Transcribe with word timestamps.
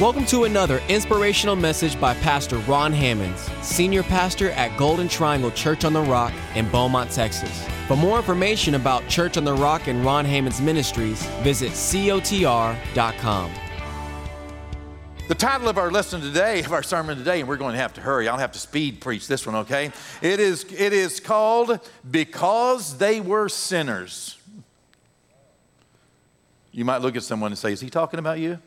Welcome 0.00 0.26
to 0.26 0.42
another 0.42 0.82
inspirational 0.88 1.54
message 1.54 2.00
by 2.00 2.14
Pastor 2.14 2.58
Ron 2.58 2.92
Hammonds, 2.92 3.48
Senior 3.62 4.02
Pastor 4.02 4.50
at 4.50 4.76
Golden 4.76 5.06
Triangle 5.06 5.52
Church 5.52 5.84
on 5.84 5.92
the 5.92 6.00
Rock 6.00 6.32
in 6.56 6.68
Beaumont, 6.68 7.12
Texas. 7.12 7.64
For 7.86 7.96
more 7.96 8.18
information 8.18 8.74
about 8.74 9.06
Church 9.06 9.36
on 9.36 9.44
the 9.44 9.54
Rock 9.54 9.86
and 9.86 10.04
Ron 10.04 10.24
Hammonds 10.24 10.60
Ministries, 10.60 11.24
visit 11.44 11.70
cotr.com. 11.70 13.52
The 15.28 15.34
title 15.36 15.68
of 15.68 15.78
our 15.78 15.92
lesson 15.92 16.20
today, 16.20 16.58
of 16.64 16.72
our 16.72 16.82
sermon 16.82 17.16
today, 17.16 17.38
and 17.38 17.48
we're 17.48 17.56
going 17.56 17.74
to 17.74 17.80
have 17.80 17.94
to 17.94 18.00
hurry. 18.00 18.26
I'll 18.26 18.36
have 18.36 18.50
to 18.50 18.58
speed 18.58 19.00
preach 19.00 19.28
this 19.28 19.46
one, 19.46 19.54
okay? 19.54 19.92
It 20.20 20.40
is, 20.40 20.64
it 20.72 20.92
is 20.92 21.20
called 21.20 21.78
Because 22.10 22.98
They 22.98 23.20
Were 23.20 23.48
Sinners. 23.48 24.38
You 26.72 26.84
might 26.84 27.00
look 27.00 27.14
at 27.14 27.22
someone 27.22 27.52
and 27.52 27.58
say, 27.58 27.72
Is 27.72 27.80
he 27.80 27.90
talking 27.90 28.18
about 28.18 28.40
you? 28.40 28.58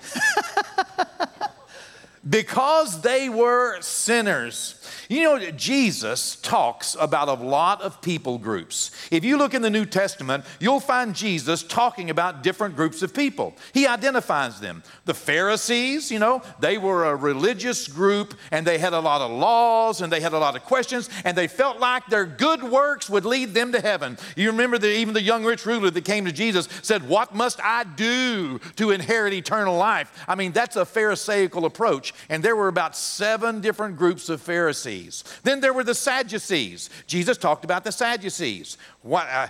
because 2.28 3.02
they 3.02 3.28
were 3.28 3.80
sinners. 3.80 4.79
You 5.10 5.24
know, 5.24 5.50
Jesus 5.50 6.36
talks 6.36 6.96
about 7.00 7.26
a 7.26 7.32
lot 7.32 7.82
of 7.82 8.00
people 8.00 8.38
groups. 8.38 8.92
If 9.10 9.24
you 9.24 9.38
look 9.38 9.54
in 9.54 9.62
the 9.62 9.68
New 9.68 9.84
Testament, 9.84 10.44
you'll 10.60 10.78
find 10.78 11.16
Jesus 11.16 11.64
talking 11.64 12.10
about 12.10 12.44
different 12.44 12.76
groups 12.76 13.02
of 13.02 13.12
people. 13.12 13.56
He 13.74 13.88
identifies 13.88 14.60
them. 14.60 14.84
The 15.06 15.14
Pharisees, 15.14 16.12
you 16.12 16.20
know, 16.20 16.42
they 16.60 16.78
were 16.78 17.06
a 17.06 17.16
religious 17.16 17.88
group 17.88 18.34
and 18.52 18.64
they 18.64 18.78
had 18.78 18.92
a 18.92 19.00
lot 19.00 19.20
of 19.20 19.32
laws 19.32 20.00
and 20.00 20.12
they 20.12 20.20
had 20.20 20.32
a 20.32 20.38
lot 20.38 20.54
of 20.54 20.62
questions 20.62 21.10
and 21.24 21.36
they 21.36 21.48
felt 21.48 21.80
like 21.80 22.06
their 22.06 22.24
good 22.24 22.62
works 22.62 23.10
would 23.10 23.24
lead 23.24 23.52
them 23.52 23.72
to 23.72 23.80
heaven. 23.80 24.16
You 24.36 24.52
remember 24.52 24.78
that 24.78 24.92
even 24.92 25.14
the 25.14 25.22
young 25.22 25.44
rich 25.44 25.66
ruler 25.66 25.90
that 25.90 26.04
came 26.04 26.24
to 26.26 26.32
Jesus 26.32 26.68
said, 26.82 27.08
What 27.08 27.34
must 27.34 27.58
I 27.64 27.82
do 27.82 28.60
to 28.76 28.92
inherit 28.92 29.32
eternal 29.32 29.76
life? 29.76 30.24
I 30.28 30.36
mean, 30.36 30.52
that's 30.52 30.76
a 30.76 30.86
Pharisaical 30.86 31.64
approach. 31.64 32.14
And 32.28 32.44
there 32.44 32.54
were 32.54 32.68
about 32.68 32.96
seven 32.96 33.60
different 33.60 33.96
groups 33.96 34.28
of 34.28 34.40
Pharisees. 34.40 34.99
Pharisees. 35.00 35.24
Then 35.42 35.60
there 35.60 35.72
were 35.72 35.84
the 35.84 35.94
Sadducees. 35.94 36.90
Jesus 37.06 37.36
talked 37.36 37.64
about 37.64 37.84
the 37.84 37.92
Sadducees. 37.92 38.78
What, 39.02 39.26
uh, 39.28 39.48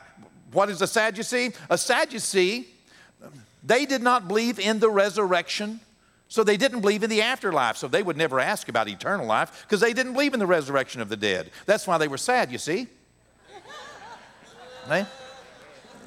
what 0.53 0.69
is 0.69 0.83
a 0.83 0.87
Sadducee? 0.87 1.53
A 1.69 1.79
Sadducee, 1.79 2.69
they 3.63 3.87
did 3.87 4.03
not 4.03 4.29
believe 4.29 4.59
in 4.59 4.79
the 4.79 4.91
resurrection. 4.91 5.81
So 6.29 6.45
they 6.45 6.57
didn't 6.57 6.81
believe 6.81 7.03
in 7.03 7.11
the 7.11 7.23
afterlife. 7.23 7.77
So 7.77 7.89
they 7.89 8.03
would 8.03 8.17
never 8.17 8.39
ask 8.39 8.69
about 8.69 8.89
eternal 8.89 9.27
life 9.27 9.65
because 9.67 9.81
they 9.81 9.93
didn't 9.93 10.13
believe 10.13 10.33
in 10.33 10.39
the 10.39 10.47
resurrection 10.47 11.01
of 11.01 11.09
the 11.09 11.17
dead. 11.17 11.51
That's 11.67 11.87
why 11.87 11.99
they 11.99 12.07
were 12.07 12.19
sad, 12.19 12.53
you 12.53 12.59
see. 12.59 12.87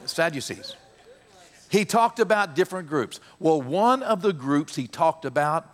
Sadducees. 0.05 0.75
He 1.69 1.85
talked 1.85 2.19
about 2.19 2.55
different 2.55 2.87
groups. 2.87 3.19
Well, 3.39 3.61
one 3.61 4.03
of 4.03 4.21
the 4.21 4.31
groups 4.31 4.75
he 4.75 4.87
talked 4.87 5.25
about 5.25 5.72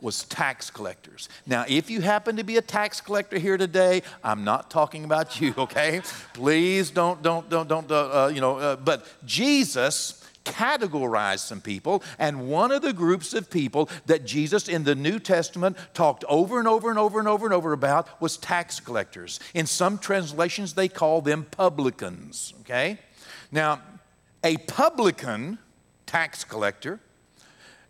was 0.00 0.24
tax 0.24 0.70
collectors. 0.70 1.28
Now, 1.46 1.64
if 1.68 1.90
you 1.90 2.00
happen 2.00 2.36
to 2.36 2.44
be 2.44 2.56
a 2.56 2.62
tax 2.62 3.00
collector 3.00 3.38
here 3.38 3.56
today, 3.56 4.02
I'm 4.22 4.44
not 4.44 4.70
talking 4.70 5.04
about 5.04 5.40
you, 5.40 5.54
okay? 5.58 6.02
Please 6.34 6.90
don't, 6.90 7.22
don't, 7.22 7.48
don't, 7.48 7.68
don't, 7.68 7.90
uh, 7.90 8.24
uh, 8.24 8.28
you 8.28 8.40
know, 8.40 8.58
uh, 8.58 8.76
but 8.76 9.06
Jesus 9.24 10.22
categorized 10.44 11.40
some 11.40 11.60
people, 11.60 12.02
and 12.18 12.48
one 12.48 12.70
of 12.70 12.80
the 12.80 12.92
groups 12.92 13.34
of 13.34 13.50
people 13.50 13.90
that 14.06 14.24
Jesus 14.24 14.68
in 14.68 14.84
the 14.84 14.94
New 14.94 15.18
Testament 15.18 15.76
talked 15.92 16.24
over 16.28 16.58
and 16.58 16.68
over 16.68 16.88
and 16.88 16.98
over 16.98 17.18
and 17.18 17.26
over 17.26 17.46
and 17.46 17.54
over 17.54 17.72
about 17.72 18.20
was 18.20 18.36
tax 18.36 18.78
collectors. 18.78 19.40
In 19.54 19.66
some 19.66 19.98
translations, 19.98 20.74
they 20.74 20.88
call 20.88 21.20
them 21.20 21.46
publicans, 21.50 22.54
okay? 22.60 22.98
Now, 23.50 23.80
a 24.44 24.56
publican 24.58 25.58
tax 26.06 26.44
collector 26.44 27.00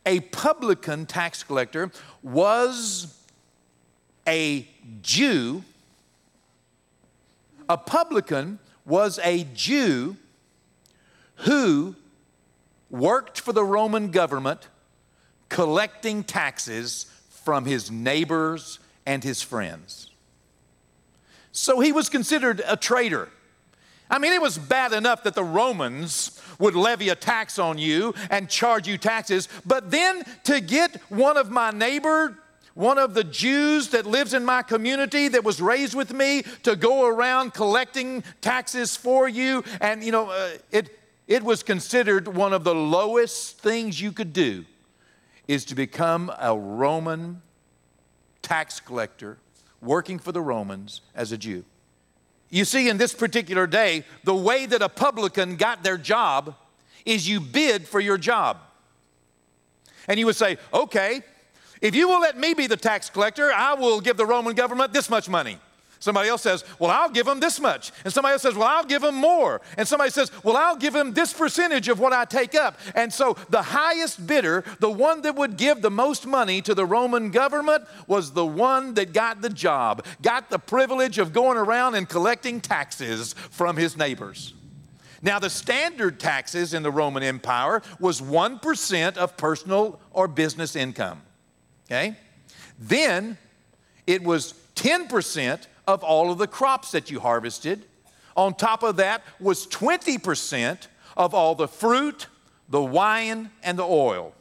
a 0.06 0.20
publican 0.20 1.04
tax 1.04 1.42
collector 1.42 1.90
was 2.22 3.14
a 4.26 4.66
Jew. 5.02 5.64
A 7.68 7.76
publican 7.76 8.60
was 8.84 9.18
a 9.24 9.44
Jew 9.52 10.16
who 11.40 11.96
worked 12.88 13.40
for 13.40 13.52
the 13.52 13.64
Roman 13.64 14.12
government 14.12 14.68
collecting 15.48 16.22
taxes 16.24 17.06
from 17.28 17.64
his 17.64 17.90
neighbors 17.90 18.78
and 19.04 19.22
his 19.22 19.42
friends. 19.42 20.10
So 21.52 21.80
he 21.80 21.92
was 21.92 22.08
considered 22.08 22.62
a 22.66 22.76
traitor. 22.76 23.28
I 24.08 24.18
mean, 24.18 24.32
it 24.32 24.40
was 24.40 24.56
bad 24.56 24.92
enough 24.92 25.24
that 25.24 25.34
the 25.34 25.44
Romans 25.44 26.40
would 26.58 26.74
levy 26.74 27.08
a 27.08 27.14
tax 27.14 27.58
on 27.58 27.78
you 27.78 28.14
and 28.30 28.48
charge 28.48 28.86
you 28.86 28.98
taxes, 28.98 29.48
but 29.64 29.90
then 29.90 30.22
to 30.44 30.60
get 30.60 30.96
one 31.10 31.36
of 31.36 31.50
my 31.50 31.70
neighbor, 31.70 32.38
one 32.74 32.98
of 32.98 33.14
the 33.14 33.24
Jews 33.24 33.88
that 33.88 34.06
lives 34.06 34.32
in 34.32 34.44
my 34.44 34.62
community 34.62 35.28
that 35.28 35.44
was 35.44 35.60
raised 35.60 35.94
with 35.94 36.12
me 36.12 36.42
to 36.62 36.76
go 36.76 37.06
around 37.06 37.54
collecting 37.54 38.22
taxes 38.40 38.96
for 38.96 39.28
you, 39.28 39.64
and 39.80 40.04
you 40.04 40.12
know, 40.12 40.30
uh, 40.30 40.50
it, 40.70 40.98
it 41.26 41.42
was 41.42 41.62
considered 41.62 42.28
one 42.28 42.52
of 42.52 42.64
the 42.64 42.74
lowest 42.74 43.58
things 43.58 44.00
you 44.00 44.12
could 44.12 44.32
do 44.32 44.64
is 45.48 45.64
to 45.64 45.74
become 45.74 46.30
a 46.38 46.56
Roman 46.56 47.42
tax 48.42 48.78
collector 48.78 49.38
working 49.80 50.18
for 50.18 50.32
the 50.32 50.40
Romans 50.40 51.00
as 51.14 51.32
a 51.32 51.38
Jew. 51.38 51.64
You 52.50 52.64
see, 52.64 52.88
in 52.88 52.96
this 52.96 53.12
particular 53.12 53.66
day, 53.66 54.04
the 54.24 54.34
way 54.34 54.66
that 54.66 54.82
a 54.82 54.88
publican 54.88 55.56
got 55.56 55.82
their 55.82 55.98
job 55.98 56.54
is 57.04 57.28
you 57.28 57.40
bid 57.40 57.86
for 57.86 58.00
your 58.00 58.18
job. 58.18 58.58
And 60.08 60.18
you 60.18 60.26
would 60.26 60.36
say, 60.36 60.58
okay, 60.72 61.22
if 61.80 61.94
you 61.94 62.08
will 62.08 62.20
let 62.20 62.38
me 62.38 62.54
be 62.54 62.66
the 62.66 62.76
tax 62.76 63.10
collector, 63.10 63.52
I 63.52 63.74
will 63.74 64.00
give 64.00 64.16
the 64.16 64.26
Roman 64.26 64.54
government 64.54 64.92
this 64.92 65.10
much 65.10 65.28
money. 65.28 65.58
Somebody 66.06 66.28
else 66.28 66.42
says, 66.42 66.62
Well, 66.78 66.92
I'll 66.92 67.10
give 67.10 67.26
them 67.26 67.40
this 67.40 67.58
much. 67.58 67.90
And 68.04 68.12
somebody 68.12 68.34
else 68.34 68.42
says, 68.42 68.54
Well, 68.54 68.68
I'll 68.68 68.84
give 68.84 69.02
them 69.02 69.16
more. 69.16 69.60
And 69.76 69.88
somebody 69.88 70.12
says, 70.12 70.30
Well, 70.44 70.56
I'll 70.56 70.76
give 70.76 70.92
them 70.92 71.14
this 71.14 71.32
percentage 71.32 71.88
of 71.88 71.98
what 71.98 72.12
I 72.12 72.24
take 72.24 72.54
up. 72.54 72.78
And 72.94 73.12
so 73.12 73.36
the 73.50 73.60
highest 73.60 74.24
bidder, 74.24 74.62
the 74.78 74.88
one 74.88 75.22
that 75.22 75.34
would 75.34 75.56
give 75.56 75.82
the 75.82 75.90
most 75.90 76.24
money 76.24 76.62
to 76.62 76.76
the 76.76 76.86
Roman 76.86 77.32
government, 77.32 77.88
was 78.06 78.34
the 78.34 78.46
one 78.46 78.94
that 78.94 79.12
got 79.12 79.42
the 79.42 79.48
job, 79.48 80.06
got 80.22 80.48
the 80.48 80.60
privilege 80.60 81.18
of 81.18 81.32
going 81.32 81.58
around 81.58 81.96
and 81.96 82.08
collecting 82.08 82.60
taxes 82.60 83.32
from 83.50 83.76
his 83.76 83.96
neighbors. 83.96 84.54
Now, 85.22 85.40
the 85.40 85.50
standard 85.50 86.20
taxes 86.20 86.72
in 86.72 86.84
the 86.84 86.92
Roman 86.92 87.24
Empire 87.24 87.82
was 87.98 88.20
1% 88.20 89.16
of 89.16 89.36
personal 89.36 89.98
or 90.12 90.28
business 90.28 90.76
income. 90.76 91.22
Okay? 91.86 92.16
Then 92.78 93.38
it 94.06 94.22
was 94.22 94.54
10% 94.76 95.66
of 95.86 96.02
all 96.02 96.30
of 96.30 96.38
the 96.38 96.46
crops 96.46 96.90
that 96.92 97.10
you 97.10 97.20
harvested. 97.20 97.84
On 98.36 98.54
top 98.54 98.82
of 98.82 98.96
that 98.96 99.22
was 99.40 99.66
20% 99.66 100.88
of 101.16 101.34
all 101.34 101.54
the 101.54 101.68
fruit, 101.68 102.26
the 102.68 102.82
wine, 102.82 103.50
and 103.62 103.78
the 103.78 103.84
oil. 103.84 104.34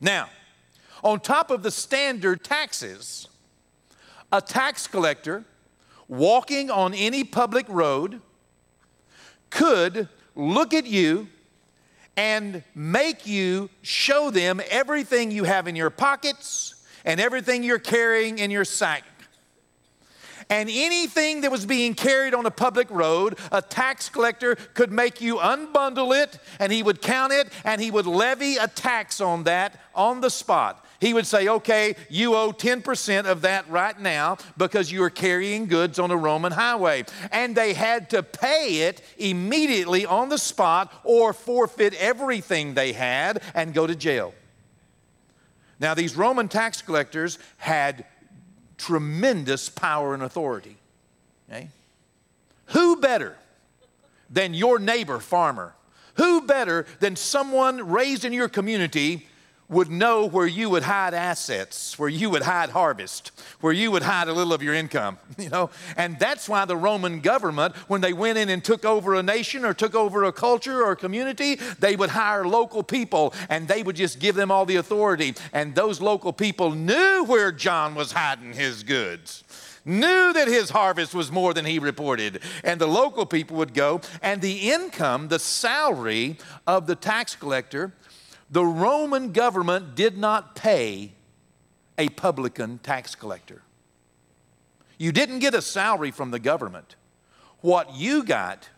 Now, 0.00 0.28
on 1.02 1.20
top 1.20 1.50
of 1.50 1.62
the 1.62 1.70
standard 1.70 2.44
taxes, 2.44 3.28
a 4.30 4.40
tax 4.40 4.86
collector 4.86 5.44
walking 6.08 6.70
on 6.70 6.94
any 6.94 7.24
public 7.24 7.66
road 7.68 8.20
could 9.50 10.08
look 10.34 10.74
at 10.74 10.86
you 10.86 11.28
and 12.16 12.62
make 12.74 13.26
you 13.26 13.70
show 13.82 14.30
them 14.30 14.60
everything 14.70 15.30
you 15.30 15.44
have 15.44 15.66
in 15.66 15.74
your 15.74 15.90
pockets 15.90 16.74
and 17.04 17.20
everything 17.20 17.62
you're 17.62 17.78
carrying 17.78 18.38
in 18.38 18.50
your 18.50 18.64
sack 18.64 19.02
and 20.50 20.68
anything 20.70 21.42
that 21.42 21.50
was 21.50 21.66
being 21.66 21.94
carried 21.94 22.34
on 22.34 22.46
a 22.46 22.50
public 22.50 22.90
road, 22.90 23.38
a 23.52 23.62
tax 23.62 24.08
collector 24.08 24.56
could 24.74 24.92
make 24.92 25.20
you 25.20 25.36
unbundle 25.36 26.20
it 26.22 26.38
and 26.58 26.72
he 26.72 26.82
would 26.82 27.00
count 27.02 27.32
it 27.32 27.48
and 27.64 27.80
he 27.80 27.90
would 27.90 28.06
levy 28.06 28.56
a 28.56 28.68
tax 28.68 29.20
on 29.20 29.44
that 29.44 29.80
on 29.94 30.20
the 30.20 30.30
spot. 30.30 30.84
He 31.00 31.12
would 31.12 31.26
say, 31.26 31.48
okay, 31.48 31.96
you 32.08 32.34
owe 32.34 32.52
10% 32.52 33.26
of 33.26 33.42
that 33.42 33.68
right 33.68 33.98
now 34.00 34.38
because 34.56 34.90
you 34.90 35.02
are 35.02 35.10
carrying 35.10 35.66
goods 35.66 35.98
on 35.98 36.10
a 36.10 36.16
Roman 36.16 36.52
highway. 36.52 37.04
And 37.30 37.54
they 37.54 37.74
had 37.74 38.10
to 38.10 38.22
pay 38.22 38.88
it 38.88 39.02
immediately 39.18 40.06
on 40.06 40.30
the 40.30 40.38
spot 40.38 40.92
or 41.04 41.32
forfeit 41.32 41.92
everything 41.94 42.72
they 42.72 42.92
had 42.92 43.42
and 43.54 43.74
go 43.74 43.86
to 43.86 43.94
jail. 43.94 44.32
Now, 45.80 45.92
these 45.92 46.16
Roman 46.16 46.48
tax 46.48 46.80
collectors 46.80 47.38
had 47.58 48.06
tremendous 48.76 49.68
power 49.68 50.14
and 50.14 50.22
authority. 50.22 50.76
Okay? 51.48 51.68
Who 52.66 53.00
better 53.00 53.36
than 54.30 54.54
your 54.54 54.78
neighbor 54.78 55.20
farmer? 55.20 55.74
Who 56.14 56.42
better 56.42 56.86
than 57.00 57.16
someone 57.16 57.90
raised 57.90 58.24
in 58.24 58.32
your 58.32 58.48
community 58.48 59.26
would 59.68 59.90
know 59.90 60.26
where 60.26 60.46
you 60.46 60.68
would 60.68 60.82
hide 60.82 61.14
assets, 61.14 61.98
where 61.98 62.08
you 62.08 62.28
would 62.28 62.42
hide 62.42 62.70
harvest, 62.70 63.32
where 63.60 63.72
you 63.72 63.90
would 63.90 64.02
hide 64.02 64.28
a 64.28 64.32
little 64.32 64.52
of 64.52 64.62
your 64.62 64.74
income, 64.74 65.18
you 65.38 65.48
know? 65.48 65.70
And 65.96 66.18
that's 66.18 66.48
why 66.48 66.64
the 66.64 66.76
Roman 66.76 67.20
government, 67.20 67.74
when 67.88 68.00
they 68.00 68.12
went 68.12 68.38
in 68.38 68.50
and 68.50 68.62
took 68.62 68.84
over 68.84 69.14
a 69.14 69.22
nation 69.22 69.64
or 69.64 69.72
took 69.72 69.94
over 69.94 70.24
a 70.24 70.32
culture 70.32 70.82
or 70.82 70.92
a 70.92 70.96
community, 70.96 71.56
they 71.78 71.96
would 71.96 72.10
hire 72.10 72.46
local 72.46 72.82
people 72.82 73.32
and 73.48 73.66
they 73.66 73.82
would 73.82 73.96
just 73.96 74.18
give 74.18 74.34
them 74.34 74.50
all 74.50 74.66
the 74.66 74.76
authority. 74.76 75.34
And 75.52 75.74
those 75.74 76.00
local 76.00 76.32
people 76.32 76.70
knew 76.72 77.24
where 77.24 77.50
John 77.50 77.94
was 77.94 78.12
hiding 78.12 78.52
his 78.52 78.82
goods 78.82 79.44
knew 79.86 80.32
that 80.32 80.48
his 80.48 80.70
harvest 80.70 81.14
was 81.14 81.30
more 81.30 81.52
than 81.52 81.66
he 81.66 81.78
reported. 81.78 82.40
And 82.62 82.80
the 82.80 82.86
local 82.86 83.26
people 83.26 83.58
would 83.58 83.74
go, 83.74 84.00
and 84.22 84.40
the 84.40 84.70
income, 84.70 85.28
the 85.28 85.38
salary 85.38 86.38
of 86.66 86.86
the 86.86 86.94
tax 86.94 87.36
collector 87.36 87.92
the 88.54 88.64
Roman 88.64 89.32
government 89.32 89.96
did 89.96 90.16
not 90.16 90.54
pay 90.54 91.10
a 91.98 92.08
publican 92.10 92.78
tax 92.78 93.16
collector. 93.16 93.62
You 94.96 95.10
didn't 95.10 95.40
get 95.40 95.54
a 95.54 95.60
salary 95.60 96.12
from 96.12 96.30
the 96.30 96.38
government. 96.38 96.94
What 97.62 97.96
you 97.96 98.22
got 98.22 98.68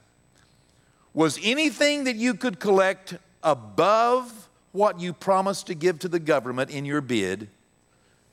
was 1.13 1.39
anything 1.43 2.05
that 2.05 2.17
you 2.17 2.33
could 2.33 2.59
collect 2.59 3.19
above 3.43 4.49
what 4.73 4.99
you 4.99 5.13
promised 5.13 5.67
to 5.67 5.75
give 5.75 5.99
to 5.99 6.09
the 6.09 6.21
government 6.21 6.71
in 6.71 6.87
your 6.87 7.03
bid, 7.03 7.51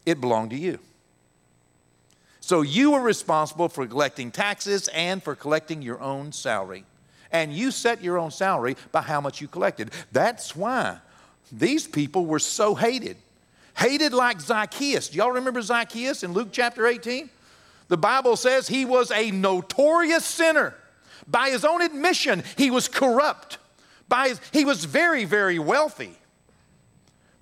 it 0.05 0.21
belonged 0.21 0.51
to 0.51 0.57
you. 0.57 0.79
So 2.39 2.61
you 2.61 2.91
were 2.91 3.01
responsible 3.01 3.67
for 3.67 3.85
collecting 3.85 4.31
taxes 4.31 4.87
and 4.93 5.21
for 5.21 5.35
collecting 5.35 5.81
your 5.81 5.99
own 5.99 6.31
salary. 6.31 6.85
And 7.33 7.51
you 7.51 7.69
set 7.69 8.01
your 8.01 8.17
own 8.17 8.31
salary 8.31 8.77
by 8.93 9.01
how 9.01 9.19
much 9.19 9.41
you 9.41 9.49
collected. 9.49 9.91
That's 10.13 10.55
why 10.55 10.99
these 11.51 11.87
people 11.87 12.25
were 12.25 12.39
so 12.39 12.75
hated. 12.75 13.17
Hated 13.75 14.13
like 14.13 14.39
Zacchaeus. 14.39 15.09
Do 15.09 15.17
y'all 15.17 15.31
remember 15.31 15.61
Zacchaeus 15.61 16.23
in 16.23 16.33
Luke 16.33 16.49
chapter 16.51 16.85
18? 16.85 17.29
The 17.87 17.97
Bible 17.97 18.35
says 18.35 18.67
he 18.67 18.85
was 18.85 19.11
a 19.11 19.31
notorious 19.31 20.25
sinner. 20.25 20.75
By 21.27 21.49
his 21.49 21.65
own 21.65 21.81
admission, 21.81 22.43
he 22.57 22.71
was 22.71 22.87
corrupt. 22.87 23.57
By 24.07 24.29
his, 24.29 24.41
he 24.51 24.65
was 24.65 24.85
very, 24.85 25.25
very 25.25 25.59
wealthy. 25.59 26.17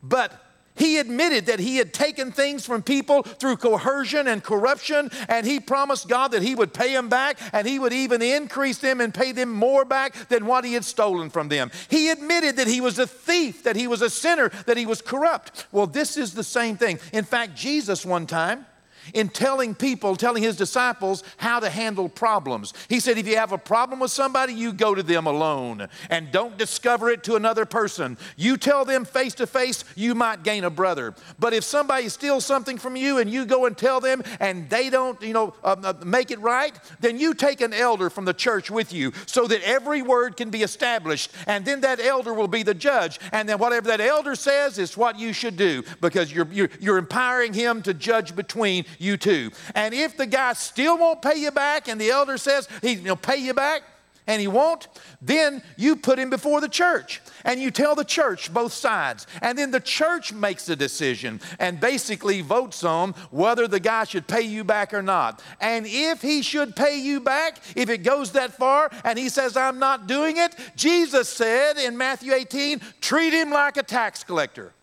But 0.04 0.33
he 0.75 0.97
admitted 0.97 1.45
that 1.47 1.59
he 1.59 1.77
had 1.77 1.94
taken 1.94 2.31
things 2.31 2.65
from 2.65 2.81
people 2.81 3.23
through 3.23 3.57
coercion 3.57 4.27
and 4.27 4.44
corruption, 4.44 5.09
and 5.27 5.45
he 5.45 5.59
promised 5.59 6.07
God 6.07 6.31
that 6.31 6.41
he 6.41 6.56
would 6.56 6.73
pay 6.73 6.94
them 6.94 7.09
back, 7.09 7.38
and 7.53 7.68
he 7.68 7.79
would 7.79 7.94
even 7.94 8.21
increase 8.21 8.77
them 8.77 9.01
and 9.01 9.13
pay 9.13 9.31
them 9.31 9.51
more 9.51 9.85
back 9.85 10.13
than 10.29 10.45
what 10.45 10.65
he 10.65 10.73
had 10.73 10.85
stolen 10.85 11.29
from 11.29 11.50
them. 11.50 11.71
He 11.89 12.09
admitted 12.09 12.57
that 12.57 12.68
he 12.68 12.81
was 12.81 13.00
a 13.00 13.07
thief, 13.07 13.63
that 13.63 13.75
he 13.75 13.88
was 13.88 14.01
a 14.01 14.09
sinner, 14.09 14.50
that 14.65 14.77
he 14.77 14.85
was 14.85 15.01
corrupt. 15.01 15.68
Well, 15.71 15.88
this 15.88 16.18
is 16.18 16.33
the 16.33 16.44
same 16.44 16.77
thing. 16.77 17.00
In 17.13 17.23
fact, 17.23 17.56
Jesus, 17.56 18.06
one 18.06 18.25
time, 18.27 18.65
in 19.13 19.30
telling 19.30 19.75
people, 19.75 20.15
telling 20.15 20.44
his 20.44 20.56
disciples 20.56 21.24
how 21.38 21.59
to 21.59 21.69
handle 21.69 22.09
problems. 22.09 22.74
He 22.89 23.00
said, 23.00 23.18
if 23.18 23.27
you 23.27 23.38
have 23.38 23.51
a 23.51 23.57
problem 23.57 24.00
with 24.00 24.12
somebody, 24.12 24.53
you 24.53 24.74
go 24.74 24.95
to 24.95 25.03
them 25.03 25.27
alone 25.27 25.88
and 26.09 26.31
don't 26.31 26.57
discover 26.57 27.09
it 27.09 27.24
to 27.24 27.36
another 27.36 27.65
person. 27.65 28.18
You 28.36 28.57
tell 28.57 28.86
them 28.86 29.06
face 29.06 29.33
to 29.36 29.48
face, 29.48 29.83
you 29.95 30.15
might 30.15 30.44
gain 30.44 30.63
a 30.63 30.69
brother. 30.69 31.13
But 31.39 31.53
if 31.53 31.63
somebody 31.63 32.09
steals 32.09 32.45
something 32.45 32.77
from 32.77 32.95
you 32.95 33.18
and 33.18 33.30
you 33.30 33.45
go 33.45 33.65
and 33.65 33.77
tell 33.77 34.00
them 34.00 34.24
and 34.39 34.69
they 34.69 34.89
don't, 34.89 35.21
you 35.21 35.33
know, 35.33 35.54
uh, 35.63 35.75
uh, 35.83 35.94
make 36.06 36.31
it 36.31 36.39
right, 36.39 36.77
then 37.00 37.19
you 37.19 37.33
take 37.33 37.62
an 37.62 37.74
elder 37.74 38.09
from 38.09 38.25
the 38.25 38.33
church 38.33 38.69
with 38.69 38.94
you 38.94 39.12
so 39.25 39.47
that 39.47 39.62
every 39.63 40.01
word 40.01 40.38
can 40.38 40.50
be 40.50 40.63
established. 40.63 41.31
And 41.47 41.65
then 41.65 41.81
that 41.81 42.00
elder 42.00 42.33
will 42.33 42.47
be 42.47 42.63
the 42.63 42.74
judge. 42.74 43.19
And 43.31 43.47
then 43.47 43.57
whatever 43.57 43.88
that 43.88 44.01
elder 44.01 44.36
says 44.36 44.77
is 44.77 44.97
what 44.97 45.19
you 45.19 45.33
should 45.33 45.57
do 45.57 45.83
because 46.01 46.31
you're, 46.31 46.47
you're, 46.51 46.69
you're 46.80 46.97
empowering 46.97 47.54
him 47.54 47.81
to 47.83 47.94
judge 47.94 48.36
between 48.36 48.86
you 49.00 49.18
two. 49.18 49.52
And 49.76 49.94
if 49.94 50.18
the 50.18 50.26
guy 50.26 50.54
still 50.54 50.98
won't 50.98 51.22
pay 51.22 51.36
you 51.36 51.52
back 51.52 51.88
and 51.88 52.00
the 52.00 52.10
elder 52.10 52.38
says 52.38 52.68
he'll 52.82 53.16
pay 53.16 53.38
you 53.38 53.54
back, 53.54 53.84
and 54.28 54.40
he 54.40 54.48
won't, 54.48 54.88
then 55.22 55.62
you 55.78 55.96
put 55.96 56.20
him 56.20 56.30
before 56.30 56.62
the 56.62 56.70
church 56.70 57.22
and 57.44 57.60
you 57.60 57.72
tell 57.72 57.96
the 57.96 58.06
church 58.06 58.54
both 58.54 58.72
sides. 58.72 59.28
And 59.42 59.58
then 59.58 59.72
the 59.72 59.80
church 59.80 60.32
makes 60.32 60.70
a 60.70 60.76
decision 60.76 61.42
and 61.60 61.80
basically 61.80 62.42
votes 62.42 62.84
on 62.84 63.14
whether 63.32 63.68
the 63.68 63.80
guy 63.80 64.04
should 64.04 64.28
pay 64.28 64.42
you 64.42 64.64
back 64.64 64.94
or 64.94 65.02
not. 65.02 65.42
And 65.60 65.86
if 65.88 66.22
he 66.22 66.44
should 66.44 66.76
pay 66.76 67.00
you 67.00 67.20
back, 67.20 67.58
if 67.76 67.90
it 67.90 68.00
goes 68.00 68.32
that 68.34 68.54
far 68.54 68.92
and 69.04 69.18
he 69.18 69.28
says, 69.28 69.58
I'm 69.58 69.80
not 69.80 70.08
doing 70.08 70.38
it, 70.38 70.56
Jesus 70.76 71.28
said 71.28 71.78
in 71.78 71.98
Matthew 71.98 72.34
18, 72.34 72.80
treat 73.02 73.34
him 73.34 73.50
like 73.50 73.78
a 73.78 73.84
tax 73.84 74.24
collector. 74.24 74.74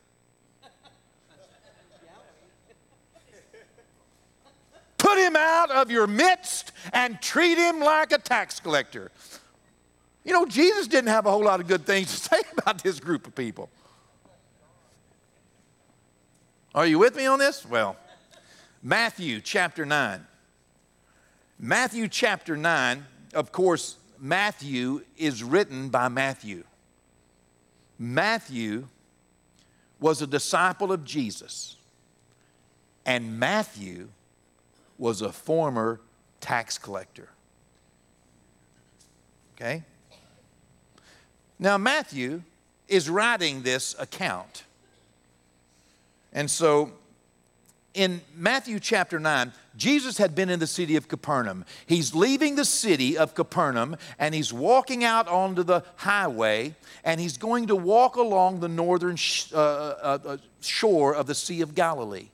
Put 5.09 5.19
him 5.21 5.37
out 5.37 5.71
of 5.71 5.91
your 5.91 6.07
midst 6.07 6.73
and 6.93 7.19
treat 7.23 7.57
him 7.57 7.81
like 7.81 8.13
a 8.13 8.19
tax 8.19 8.61
collector. 8.61 9.11
You 10.23 10.35
know, 10.35 10.45
Jesus 10.45 10.87
didn't 10.87 11.09
have 11.09 11.25
a 11.25 11.31
whole 11.31 11.45
lot 11.45 11.61
of 11.61 11.67
good 11.67 11.87
things 11.87 12.09
to 12.09 12.17
say 12.29 12.43
about 12.53 12.83
this 12.83 13.01
group 13.01 13.27
of 13.27 13.35
people. 13.35 13.71
Are 16.75 16.87
you 16.87 16.99
with 16.99 17.17
me 17.17 17.25
on 17.25 17.39
this? 17.39 17.65
Well, 17.65 17.97
Matthew 18.83 19.41
chapter 19.41 19.87
9. 19.87 20.27
Matthew 21.59 22.07
chapter 22.09 22.55
9, 22.55 23.07
of 23.33 23.51
course, 23.51 23.97
Matthew 24.21 25.05
is 25.17 25.43
written 25.43 25.89
by 25.89 26.09
Matthew. 26.09 26.65
Matthew 27.99 28.89
was 30.01 30.21
a 30.21 30.27
disciple 30.27 30.93
of 30.93 31.03
Jesus, 31.03 31.77
and 33.07 33.41
Matthew 33.41 34.09
was 34.99 35.23
a 35.23 35.33
former 35.33 36.01
tax 36.41 36.79
collector. 36.79 37.29
Okay? 39.57 39.83
Now, 41.59 41.79
Matthew 41.79 42.43
is 42.87 43.11
writing 43.11 43.63
this 43.63 43.95
account. 43.99 44.65
And 46.33 46.51
so, 46.51 46.93
in 47.95 48.21
Matthew 48.37 48.79
chapter 48.79 49.19
9, 49.19 49.53
Jesus 49.77 50.19
had 50.19 50.35
been 50.35 50.51
in 50.51 50.61
the 50.61 50.67
city 50.67 50.97
of 50.97 51.09
Capernaum. 51.09 51.65
He's 51.87 52.15
leaving 52.15 52.55
the 52.55 52.65
city 52.65 53.19
of 53.19 53.35
Capernaum 53.35 53.97
and 54.19 54.35
he's 54.35 54.53
walking 54.53 55.05
out 55.05 55.27
onto 55.27 55.63
the 55.63 55.83
highway 55.97 56.75
and 57.03 57.21
he's 57.21 57.39
going 57.39 57.67
to 57.69 57.77
walk 57.77 58.17
along 58.17 58.61
the 58.61 58.69
northern 58.69 59.17
sh- 59.17 59.53
uh, 59.53 59.57
uh, 59.57 60.19
uh, 60.25 60.37
shore 60.61 61.15
of 61.15 61.27
the 61.27 61.35
Sea 61.35 61.61
of 61.61 61.75
Galilee. 61.75 62.29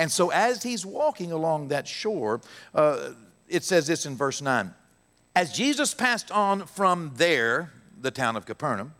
And 0.00 0.10
so, 0.10 0.30
as 0.30 0.62
he's 0.62 0.86
walking 0.86 1.30
along 1.30 1.68
that 1.68 1.86
shore, 1.86 2.40
uh, 2.74 3.10
it 3.48 3.64
says 3.64 3.86
this 3.86 4.06
in 4.06 4.16
verse 4.16 4.40
9 4.40 4.72
As 5.36 5.52
Jesus 5.52 5.92
passed 5.92 6.30
on 6.30 6.64
from 6.64 7.12
there, 7.16 7.70
the 8.00 8.10
town 8.10 8.34
of 8.34 8.46
Capernaum, 8.46 8.94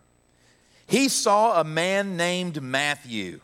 he 0.87 1.09
saw 1.09 1.59
a 1.59 1.65
man 1.65 2.19
named 2.19 2.63
Matthew. 2.63 3.41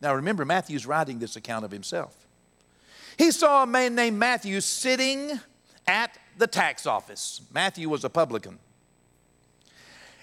Now, 0.00 0.16
remember, 0.16 0.44
Matthew's 0.44 0.84
writing 0.84 1.20
this 1.20 1.36
account 1.36 1.64
of 1.64 1.70
himself. 1.70 2.26
He 3.16 3.30
saw 3.30 3.62
a 3.62 3.66
man 3.68 3.94
named 3.94 4.18
Matthew 4.18 4.60
sitting 4.60 5.38
at 5.86 6.18
the 6.38 6.48
tax 6.48 6.86
office. 6.86 7.40
Matthew 7.54 7.88
was 7.88 8.02
a 8.02 8.10
publican. 8.10 8.58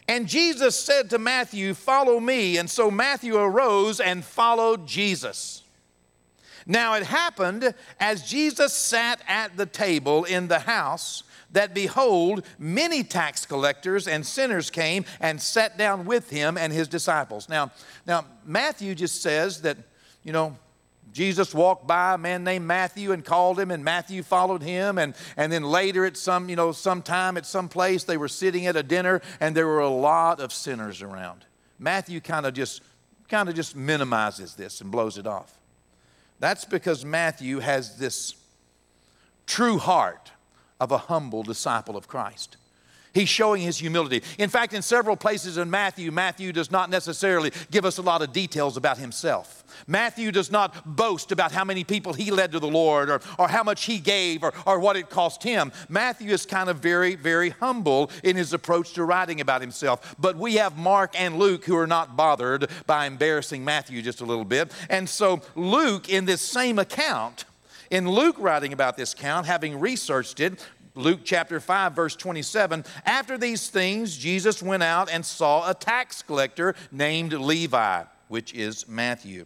And 0.10 0.28
Jesus 0.28 0.78
said 0.78 1.10
to 1.12 1.18
Matthew, 1.18 1.74
Follow 1.74 2.20
me. 2.20 2.58
And 2.58 2.70
so 2.70 2.92
Matthew 2.92 3.38
arose 3.38 4.02
and 4.02 4.26
followed 4.26 4.86
Jesus. 4.86 5.64
Now 6.68 6.96
it 6.96 7.04
happened 7.04 7.74
as 8.00 8.30
Jesus 8.30 8.74
sat 8.74 9.22
at 9.28 9.56
the 9.56 9.66
table 9.66 10.26
in 10.26 10.50
the 10.50 10.60
house 10.60 11.24
that 11.52 11.74
behold, 11.74 12.46
many 12.60 13.04
tax 13.04 13.46
collectors 13.46 14.08
and 14.08 14.26
sinners 14.26 14.70
came 14.70 15.06
and 15.22 15.42
sat 15.42 15.78
down 15.78 16.06
with 16.06 16.30
him 16.30 16.58
and 16.58 16.74
his 16.74 16.90
disciples. 16.90 17.48
Now, 17.48 17.72
now 18.06 18.26
Matthew 18.46 18.94
just 18.96 19.22
says 19.22 19.62
that, 19.62 19.78
you 20.24 20.34
know, 20.34 20.58
Jesus 21.14 21.54
walked 21.56 21.88
by 21.88 22.16
a 22.16 22.18
man 22.18 22.44
named 22.44 22.68
Matthew 22.68 23.14
and 23.14 23.24
called 23.24 23.58
him, 23.60 23.72
and 23.72 23.84
Matthew 23.84 24.22
followed 24.24 24.62
him. 24.62 24.98
And, 24.98 25.16
and 25.38 25.52
then 25.52 25.64
later 25.64 26.06
at 26.06 26.18
some, 26.18 26.50
you 26.50 26.58
know, 26.58 26.74
sometime 26.74 27.38
at 27.38 27.46
some 27.46 27.70
place, 27.70 28.04
they 28.04 28.18
were 28.18 28.28
sitting 28.28 28.68
at 28.68 28.76
a 28.76 28.84
dinner 28.84 29.22
and 29.40 29.56
there 29.56 29.68
were 29.68 29.80
a 29.80 29.90
lot 29.90 30.42
of 30.42 30.52
sinners 30.52 31.02
around. 31.02 31.46
Matthew 31.80 32.20
kind 32.20 32.46
of 32.46 32.54
just 32.54 32.82
kind 33.30 33.50
of 33.50 33.56
just 33.56 33.76
minimizes 33.76 34.56
this 34.56 34.82
and 34.82 34.92
blows 34.92 35.18
it 35.18 35.26
off. 35.26 35.58
That's 36.40 36.66
because 36.66 37.04
Matthew 37.04 37.60
has 37.60 37.98
this 37.98 38.36
true 39.46 39.78
heart 39.78 40.32
of 40.80 40.92
a 40.92 40.98
humble 40.98 41.44
disciple 41.44 41.98
of 41.98 42.08
Christ. 42.08 42.58
He's 43.18 43.30
showing 43.30 43.64
his 43.64 43.80
humility. 43.80 44.22
In 44.38 44.48
fact, 44.48 44.74
in 44.74 44.84
several 44.84 45.16
places 45.16 45.58
in 45.58 45.72
Matthew, 45.72 46.12
Matthew 46.12 46.54
does 46.54 46.70
not 46.70 46.92
necessarily 46.92 47.52
give 47.72 47.84
us 47.84 47.98
a 47.98 48.04
lot 48.04 48.22
of 48.22 48.32
details 48.32 48.78
about 48.78 49.00
himself. 49.00 49.64
Matthew 49.88 50.32
does 50.32 50.52
not 50.52 50.96
boast 50.96 51.32
about 51.32 51.52
how 51.52 51.64
many 51.64 51.84
people 51.84 52.14
he 52.14 52.30
led 52.30 52.52
to 52.52 52.60
the 52.60 52.68
Lord 52.68 53.10
or, 53.10 53.22
or 53.40 53.48
how 53.48 53.64
much 53.64 53.86
he 53.86 53.98
gave 53.98 54.44
or, 54.44 54.54
or 54.68 54.80
what 54.80 54.96
it 54.96 55.10
cost 55.10 55.42
him. 55.42 55.72
Matthew 55.90 56.32
is 56.32 56.46
kind 56.46 56.70
of 56.70 56.78
very, 56.78 57.16
very 57.16 57.50
humble 57.50 58.12
in 58.24 58.36
his 58.36 58.54
approach 58.54 58.94
to 58.94 59.04
writing 59.04 59.42
about 59.42 59.62
himself. 59.62 60.16
But 60.20 60.38
we 60.38 60.56
have 60.56 60.78
Mark 60.78 61.20
and 61.20 61.40
Luke 61.40 61.66
who 61.66 61.76
are 61.76 61.88
not 61.88 62.16
bothered 62.16 62.70
by 62.86 63.08
embarrassing 63.08 63.66
Matthew 63.66 64.04
just 64.04 64.22
a 64.22 64.26
little 64.26 64.46
bit. 64.46 64.72
And 64.92 65.10
so, 65.10 65.42
Luke, 65.56 66.08
in 66.08 66.26
this 66.26 66.42
same 66.42 66.78
account, 66.78 67.46
in 67.90 68.10
Luke 68.10 68.36
writing 68.38 68.74
about 68.74 68.98
this 68.98 69.14
count, 69.14 69.46
having 69.46 69.80
researched 69.80 70.40
it, 70.40 70.66
Luke 70.98 71.22
chapter 71.24 71.60
5, 71.60 71.94
verse 71.94 72.16
27, 72.16 72.84
after 73.06 73.38
these 73.38 73.70
things, 73.70 74.18
Jesus 74.18 74.62
went 74.62 74.84
out 74.84 75.10
and 75.12 75.26
saw 75.26 75.70
a 75.70 75.74
tax 75.74 76.22
collector 76.22 76.76
named 76.92 77.34
Levi, 77.34 78.04
which 78.28 78.54
is 78.54 78.88
Matthew 78.88 79.46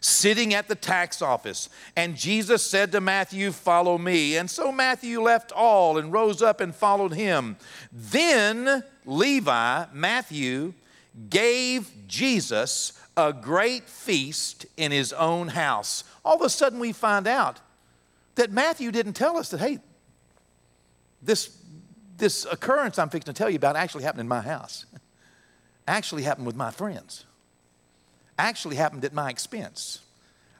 sitting 0.00 0.54
at 0.54 0.68
the 0.68 0.74
tax 0.74 1.20
office. 1.20 1.68
And 1.96 2.16
Jesus 2.16 2.62
said 2.62 2.92
to 2.92 3.00
Matthew, 3.00 3.50
Follow 3.50 3.98
me. 3.98 4.36
And 4.36 4.48
so 4.48 4.70
Matthew 4.70 5.20
left 5.20 5.52
all 5.52 5.98
and 5.98 6.12
rose 6.12 6.42
up 6.42 6.60
and 6.60 6.74
followed 6.74 7.14
him. 7.14 7.56
Then 7.92 8.84
Levi, 9.04 9.86
Matthew, 9.92 10.74
gave 11.30 11.90
Jesus 12.06 12.92
a 13.16 13.32
great 13.32 13.88
feast 13.88 14.66
in 14.76 14.92
his 14.92 15.12
own 15.12 15.48
house. 15.48 16.04
All 16.24 16.36
of 16.36 16.42
a 16.42 16.50
sudden, 16.50 16.78
we 16.78 16.92
find 16.92 17.26
out 17.26 17.60
that 18.34 18.52
Matthew 18.52 18.92
didn't 18.92 19.14
tell 19.14 19.36
us 19.36 19.48
that, 19.50 19.60
hey, 19.60 19.78
this, 21.26 21.56
this 22.16 22.46
occurrence 22.46 22.98
I'm 22.98 23.10
fixing 23.10 23.32
to 23.34 23.36
tell 23.36 23.50
you 23.50 23.56
about 23.56 23.76
actually 23.76 24.04
happened 24.04 24.22
in 24.22 24.28
my 24.28 24.40
house, 24.40 24.86
actually 25.86 26.22
happened 26.22 26.46
with 26.46 26.56
my 26.56 26.70
friends 26.70 27.26
actually 28.38 28.76
happened 28.76 29.04
at 29.04 29.12
my 29.12 29.30
expense. 29.30 30.00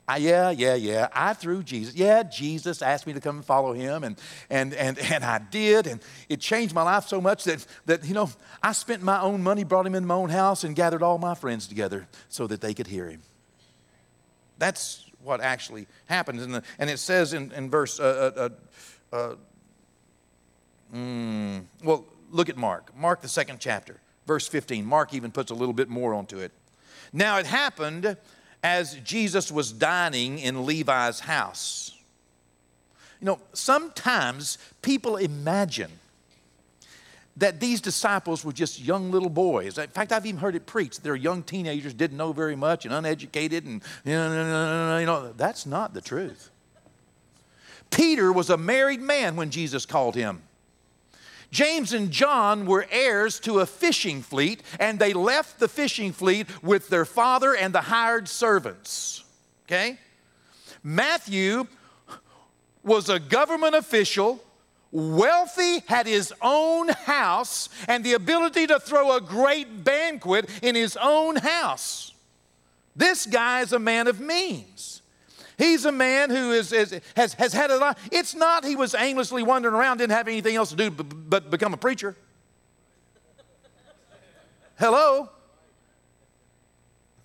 I, 0.09 0.19
yeah, 0.19 0.51
yeah, 0.51 0.75
yeah. 0.75 1.09
I 1.13 1.33
threw 1.33 1.65
Jesus. 1.65 1.97
Yeah, 1.97 2.23
Jesus 2.23 2.81
asked 2.81 3.09
me 3.09 3.13
to 3.15 3.21
come 3.21 3.37
and 3.37 3.45
follow 3.45 3.73
him, 3.73 4.05
and, 4.05 4.17
and, 4.49 4.73
and, 4.75 4.99
and 4.99 5.25
I 5.25 5.39
did. 5.39 5.89
And 5.89 6.01
it 6.29 6.41
changed 6.41 6.75
my 6.75 6.83
life 6.83 7.09
so 7.09 7.21
much 7.21 7.45
that, 7.45 7.67
that, 7.87 8.05
you 8.05 8.15
know, 8.15 8.31
I 8.63 8.73
spent 8.73 9.03
my 9.03 9.21
own 9.21 9.43
money, 9.43 9.65
brought 9.65 9.85
him 9.85 9.97
in 9.97 10.07
my 10.07 10.15
own 10.15 10.31
house, 10.31 10.63
and 10.63 10.77
gathered 10.77 11.03
all 11.03 11.19
my 11.19 11.35
friends 11.35 11.67
together 11.67 12.07
so 12.29 12.47
that 12.47 12.61
they 12.61 12.73
could 12.73 12.87
hear 12.87 13.11
him. 13.11 13.23
That's 14.59 15.05
what 15.23 15.41
actually 15.41 15.89
happens. 16.07 16.43
And, 16.43 16.55
the, 16.55 16.63
and 16.79 16.89
it 16.89 16.99
says 16.99 17.33
in, 17.33 17.51
in 17.51 17.69
verse, 17.69 17.99
uh, 17.99 18.33
uh, 18.37 18.49
uh, 19.13 19.17
uh 19.17 19.35
mm, 20.95 21.65
well, 21.83 22.05
look 22.31 22.49
at 22.49 22.57
Mark. 22.57 22.97
Mark, 22.97 23.21
the 23.21 23.29
second 23.29 23.61
chapter, 23.61 23.97
verse 24.27 24.47
15. 24.49 24.85
Mark 24.85 25.15
even 25.15 25.31
puts 25.31 25.51
a 25.51 25.55
little 25.55 25.75
bit 25.75 25.89
more 25.89 26.15
onto 26.15 26.39
it. 26.39 26.53
Now 27.13 27.39
it 27.39 27.47
happened 27.47 28.17
as 28.63 28.95
Jesus 28.97 29.53
was 29.53 29.73
dining 29.73 30.39
in 30.39 30.67
Levi's 30.67 31.21
house. 31.21 31.97
You 33.21 33.27
know, 33.27 33.41
sometimes 33.53 34.59
people 34.83 35.17
imagine 35.17 35.91
that 37.37 37.61
these 37.61 37.81
disciples 37.81 38.45
were 38.45 38.53
just 38.53 38.81
young 38.81 39.11
little 39.11 39.29
boys. 39.29 39.77
In 39.79 39.89
fact, 39.89 40.11
I've 40.11 40.25
even 40.25 40.41
heard 40.41 40.55
it 40.55 40.67
preached. 40.67 41.03
They're 41.03 41.17
young 41.17 41.43
teenagers, 41.43 41.93
didn't 41.93 42.17
know 42.17 42.33
very 42.33 42.57
much, 42.57 42.85
and 42.87 42.95
uneducated, 42.95 43.65
and 43.65 43.83
you 44.05 44.13
know, 44.13 44.99
you 44.99 45.07
know, 45.07 45.33
that's 45.37 45.67
not 45.67 45.93
the 45.93 46.01
truth. 46.01 46.51
Peter 47.91 48.33
was 48.33 48.51
a 48.51 48.57
married 48.57 49.01
man 49.01 49.37
when 49.37 49.51
Jesus 49.51 49.87
called 49.87 50.15
him. 50.15 50.43
James 51.57 51.95
and 51.95 52.11
John 52.11 52.67
were 52.67 52.87
heirs 52.91 53.41
to 53.41 53.61
a 53.61 53.67
fishing 53.67 54.21
fleet, 54.21 54.63
and 54.79 54.99
they 54.99 55.15
left 55.15 55.59
the 55.59 55.69
fishing 55.69 56.13
fleet 56.13 56.47
with 56.63 56.91
their 56.91 57.07
father 57.07 57.57
and 57.57 57.75
the 57.75 57.81
hired 57.81 58.29
servants. 58.29 59.25
Okay? 59.65 59.99
Matthew 60.83 61.67
was 62.83 63.09
a 63.09 63.19
government 63.19 63.75
official, 63.75 64.45
wealthy, 64.93 65.79
had 65.87 66.07
his 66.07 66.31
own 66.43 66.89
house, 66.89 67.71
and 67.89 68.05
the 68.05 68.13
ability 68.13 68.67
to 68.67 68.79
throw 68.79 69.17
a 69.17 69.21
great 69.23 69.83
banquet 69.83 70.51
in 70.61 70.75
his 70.75 70.95
own 71.01 71.37
house. 71.37 72.13
This 72.95 73.25
guy 73.25 73.63
is 73.63 73.73
a 73.73 73.79
man 73.79 74.09
of 74.09 74.21
means. 74.21 74.96
He's 75.59 75.85
a 75.87 75.93
man 75.93 76.31
who 76.31 76.53
is, 76.53 76.73
is, 76.73 77.01
has, 77.17 77.35
has 77.35 77.53
had 77.53 77.71
a 77.71 77.77
life. 77.79 77.97
It's 78.13 78.35
not 78.35 78.65
he 78.65 78.77
was 78.77 78.95
aimlessly 78.95 79.43
wandering 79.43 79.75
around, 79.75 79.99
didn't 79.99 80.13
have 80.13 80.29
anything 80.29 80.57
else 80.57 80.71
to 80.71 80.77
do 80.77 80.91
but 80.91 81.51
become 81.51 81.73
a 81.73 81.79
preacher. 81.79 82.15
Hello? 84.79 85.31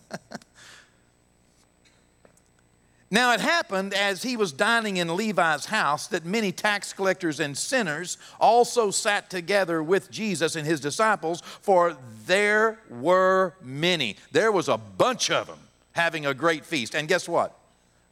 now 3.10 3.32
it 3.34 3.40
happened 3.40 3.94
as 3.94 4.24
he 4.24 4.36
was 4.36 4.52
dining 4.52 4.98
in 4.98 5.16
Levi's 5.16 5.68
house 5.68 6.08
that 6.08 6.26
many 6.26 6.52
tax 6.52 6.92
collectors 6.92 7.40
and 7.40 7.58
sinners 7.58 8.18
also 8.42 8.92
sat 8.92 9.30
together 9.30 9.82
with 9.82 10.12
Jesus 10.12 10.58
and 10.58 10.68
his 10.68 10.82
disciples, 10.82 11.42
for 11.62 11.96
there 12.26 12.82
were 12.90 13.56
many. 13.62 14.18
There 14.34 14.52
was 14.52 14.68
a 14.68 14.78
bunch 14.78 15.32
of 15.32 15.48
them 15.48 15.60
having 15.94 16.26
a 16.26 16.34
great 16.34 16.66
feast. 16.66 16.94
And 16.94 17.08
guess 17.08 17.30
what? 17.30 17.59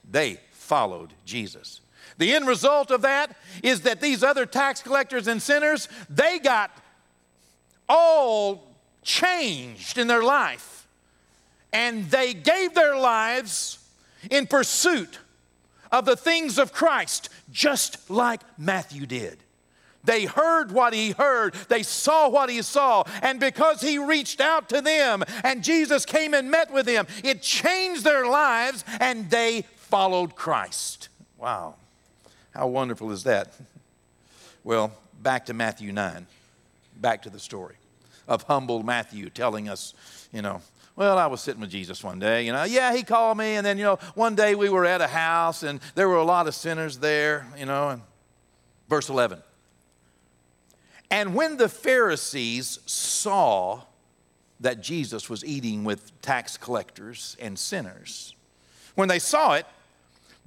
They 0.09 0.39
followed 0.51 1.13
Jesus. 1.25 1.81
The 2.17 2.33
end 2.33 2.47
result 2.47 2.91
of 2.91 3.01
that 3.03 3.35
is 3.61 3.81
that 3.81 4.01
these 4.01 4.23
other 4.23 4.45
tax 4.45 4.81
collectors 4.81 5.27
and 5.27 5.41
sinners, 5.41 5.87
they 6.09 6.39
got 6.39 6.71
all 7.87 8.63
changed 9.03 9.97
in 9.97 10.07
their 10.07 10.23
life. 10.23 10.87
And 11.71 12.09
they 12.09 12.33
gave 12.33 12.73
their 12.73 12.97
lives 12.97 13.79
in 14.31 14.47
pursuit 14.47 15.19
of 15.91 16.05
the 16.05 16.15
things 16.15 16.57
of 16.57 16.73
Christ, 16.73 17.29
just 17.51 18.09
like 18.09 18.41
Matthew 18.57 19.05
did. 19.05 19.37
They 20.03 20.25
heard 20.25 20.71
what 20.71 20.93
he 20.93 21.11
heard, 21.11 21.53
they 21.67 21.83
saw 21.83 22.29
what 22.29 22.49
he 22.49 22.61
saw, 22.61 23.03
and 23.21 23.41
because 23.41 23.81
he 23.81 23.97
reached 23.97 24.39
out 24.39 24.69
to 24.69 24.81
them 24.81 25.23
and 25.43 25.63
Jesus 25.63 26.05
came 26.05 26.33
and 26.33 26.49
met 26.49 26.71
with 26.71 26.85
them, 26.85 27.07
it 27.25 27.41
changed 27.41 28.05
their 28.05 28.25
lives 28.25 28.85
and 29.01 29.29
they 29.29 29.65
followed 29.89 30.36
Christ. 30.36 31.10
Wow. 31.38 31.75
How 32.53 32.67
wonderful 32.67 33.12
is 33.12 33.24
that? 33.24 33.53
Well, 34.63 34.91
back 35.22 35.46
to 35.46 35.53
Matthew 35.53 35.91
9. 35.91 36.27
Back 37.00 37.22
to 37.24 37.29
the 37.29 37.39
story 37.39 37.75
of 38.27 38.44
humble 38.44 38.84
Matthew 38.84 39.29
telling 39.29 39.70
us, 39.70 39.94
you 40.34 40.41
know, 40.41 40.62
well, 40.96 41.17
I 41.17 41.27
was 41.27 41.41
sitting 41.41 41.62
with 41.62 41.70
Jesus 41.70 42.03
one 42.03 42.20
day, 42.20 42.46
you 42.46 42.51
know, 42.51 42.63
yeah, 42.63 42.94
he 42.94 43.03
called 43.03 43.38
me, 43.38 43.56
and 43.56 43.65
then, 43.65 43.77
you 43.77 43.84
know, 43.84 44.00
one 44.15 44.34
day 44.34 44.56
we 44.56 44.67
were 44.67 44.84
at 44.84 45.00
a 45.00 45.08
house 45.08 45.62
and 45.62 45.79
there 45.94 46.10
were 46.10 46.15
a 46.15 46.24
lot 46.24 46.48
of 46.48 46.56
sinners 46.56 46.98
there, 46.98 47.46
you 47.58 47.67
know, 47.67 47.89
and 47.89 48.01
verse 48.89 49.08
11. 49.08 49.41
And 51.12 51.36
when 51.36 51.58
the 51.58 51.70
Pharisees 51.70 52.79
saw 52.88 53.84
that 54.60 54.82
Jesus 54.82 55.29
was 55.29 55.46
eating 55.46 55.84
with 55.84 56.20
tax 56.22 56.58
collectors 56.58 57.38
and 57.39 57.58
sinners, 57.58 58.36
when 58.96 59.08
they 59.08 59.20
saw 59.20 59.53
it, 59.53 59.67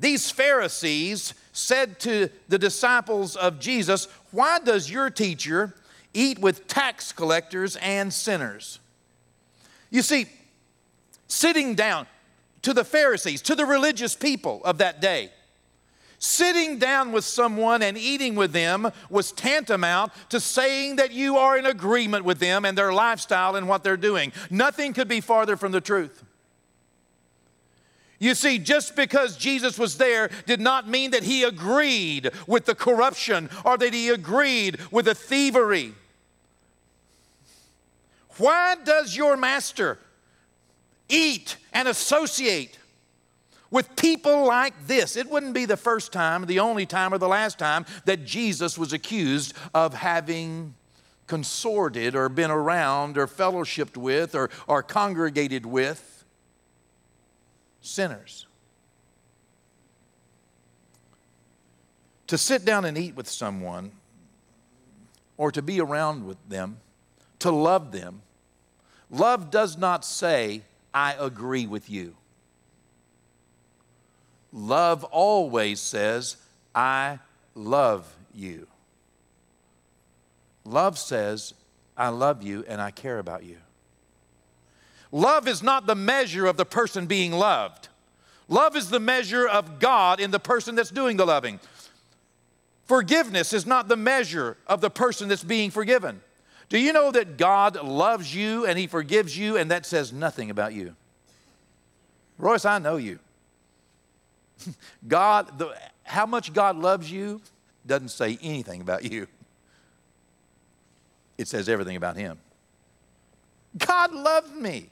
these 0.00 0.30
Pharisees 0.30 1.34
said 1.52 2.00
to 2.00 2.30
the 2.48 2.58
disciples 2.58 3.36
of 3.36 3.60
Jesus, 3.60 4.08
Why 4.30 4.58
does 4.58 4.90
your 4.90 5.10
teacher 5.10 5.74
eat 6.14 6.38
with 6.38 6.66
tax 6.66 7.12
collectors 7.12 7.76
and 7.76 8.12
sinners? 8.12 8.80
You 9.90 10.02
see, 10.02 10.26
sitting 11.28 11.74
down 11.74 12.06
to 12.62 12.72
the 12.72 12.84
Pharisees, 12.84 13.42
to 13.42 13.54
the 13.54 13.66
religious 13.66 14.16
people 14.16 14.62
of 14.64 14.78
that 14.78 15.00
day, 15.00 15.30
sitting 16.18 16.78
down 16.78 17.12
with 17.12 17.24
someone 17.24 17.82
and 17.82 17.98
eating 17.98 18.34
with 18.34 18.52
them 18.52 18.90
was 19.10 19.32
tantamount 19.32 20.12
to 20.30 20.40
saying 20.40 20.96
that 20.96 21.12
you 21.12 21.36
are 21.36 21.58
in 21.58 21.66
agreement 21.66 22.24
with 22.24 22.38
them 22.38 22.64
and 22.64 22.76
their 22.76 22.92
lifestyle 22.92 23.56
and 23.56 23.68
what 23.68 23.82
they're 23.82 23.96
doing. 23.96 24.32
Nothing 24.50 24.92
could 24.92 25.08
be 25.08 25.20
farther 25.20 25.56
from 25.56 25.72
the 25.72 25.80
truth. 25.80 26.24
You 28.20 28.34
see, 28.34 28.58
just 28.58 28.94
because 28.96 29.38
Jesus 29.38 29.78
was 29.78 29.96
there 29.96 30.30
did 30.44 30.60
not 30.60 30.86
mean 30.86 31.12
that 31.12 31.22
he 31.22 31.42
agreed 31.42 32.30
with 32.46 32.66
the 32.66 32.74
corruption 32.74 33.48
or 33.64 33.78
that 33.78 33.94
he 33.94 34.10
agreed 34.10 34.78
with 34.90 35.06
the 35.06 35.14
thievery. 35.14 35.94
Why 38.36 38.76
does 38.84 39.16
your 39.16 39.38
master 39.38 39.98
eat 41.08 41.56
and 41.72 41.88
associate 41.88 42.78
with 43.70 43.96
people 43.96 44.44
like 44.44 44.74
this? 44.86 45.16
It 45.16 45.30
wouldn't 45.30 45.54
be 45.54 45.64
the 45.64 45.78
first 45.78 46.12
time, 46.12 46.44
the 46.44 46.60
only 46.60 46.84
time, 46.84 47.14
or 47.14 47.18
the 47.18 47.26
last 47.26 47.58
time 47.58 47.86
that 48.04 48.26
Jesus 48.26 48.76
was 48.76 48.92
accused 48.92 49.54
of 49.72 49.94
having 49.94 50.74
consorted 51.26 52.14
or 52.14 52.28
been 52.28 52.50
around 52.50 53.16
or 53.16 53.26
fellowshipped 53.26 53.96
with 53.96 54.34
or, 54.34 54.50
or 54.66 54.82
congregated 54.82 55.64
with 55.64 56.09
sinners. 57.80 58.46
To 62.28 62.38
sit 62.38 62.64
down 62.64 62.84
and 62.84 62.96
eat 62.96 63.16
with 63.16 63.28
someone 63.28 63.92
or 65.36 65.50
to 65.50 65.62
be 65.62 65.80
around 65.80 66.26
with 66.26 66.36
them, 66.48 66.78
to 67.40 67.50
love 67.50 67.92
them, 67.92 68.22
love 69.10 69.50
does 69.50 69.76
not 69.76 70.04
say, 70.04 70.62
I 70.92 71.14
agree 71.18 71.66
with 71.66 71.90
you. 71.90 72.14
Love 74.52 75.04
always 75.04 75.80
says, 75.80 76.36
I 76.74 77.18
love 77.54 78.12
you. 78.34 78.66
Love 80.64 80.98
says, 80.98 81.54
I 81.96 82.08
love 82.08 82.42
you 82.42 82.64
and 82.68 82.80
I 82.80 82.90
care 82.90 83.18
about 83.18 83.44
you. 83.44 83.56
Love 85.12 85.48
is 85.48 85.62
not 85.62 85.86
the 85.86 85.94
measure 85.94 86.46
of 86.46 86.56
the 86.56 86.64
person 86.64 87.06
being 87.06 87.32
loved. 87.32 87.88
Love 88.48 88.76
is 88.76 88.90
the 88.90 89.00
measure 89.00 89.46
of 89.46 89.78
God 89.78 90.20
in 90.20 90.30
the 90.30 90.40
person 90.40 90.74
that's 90.74 90.90
doing 90.90 91.16
the 91.16 91.26
loving. 91.26 91.60
Forgiveness 92.84 93.52
is 93.52 93.66
not 93.66 93.88
the 93.88 93.96
measure 93.96 94.56
of 94.66 94.80
the 94.80 94.90
person 94.90 95.28
that's 95.28 95.44
being 95.44 95.70
forgiven. 95.70 96.20
Do 96.68 96.78
you 96.78 96.92
know 96.92 97.10
that 97.12 97.36
God 97.36 97.80
loves 97.82 98.34
you 98.34 98.66
and 98.66 98.78
He 98.78 98.86
forgives 98.86 99.36
you, 99.36 99.56
and 99.56 99.70
that 99.70 99.86
says 99.86 100.12
nothing 100.12 100.50
about 100.50 100.72
you? 100.72 100.94
Royce, 102.38 102.64
I 102.64 102.78
know 102.78 102.96
you. 102.96 103.18
God, 105.08 105.58
the, 105.58 105.76
how 106.04 106.26
much 106.26 106.52
God 106.52 106.76
loves 106.76 107.10
you 107.10 107.40
doesn't 107.86 108.08
say 108.08 108.38
anything 108.42 108.80
about 108.80 109.10
you, 109.10 109.26
it 111.38 111.48
says 111.48 111.68
everything 111.68 111.96
about 111.96 112.16
Him. 112.16 112.38
God 113.78 114.12
loved 114.12 114.54
me. 114.54 114.90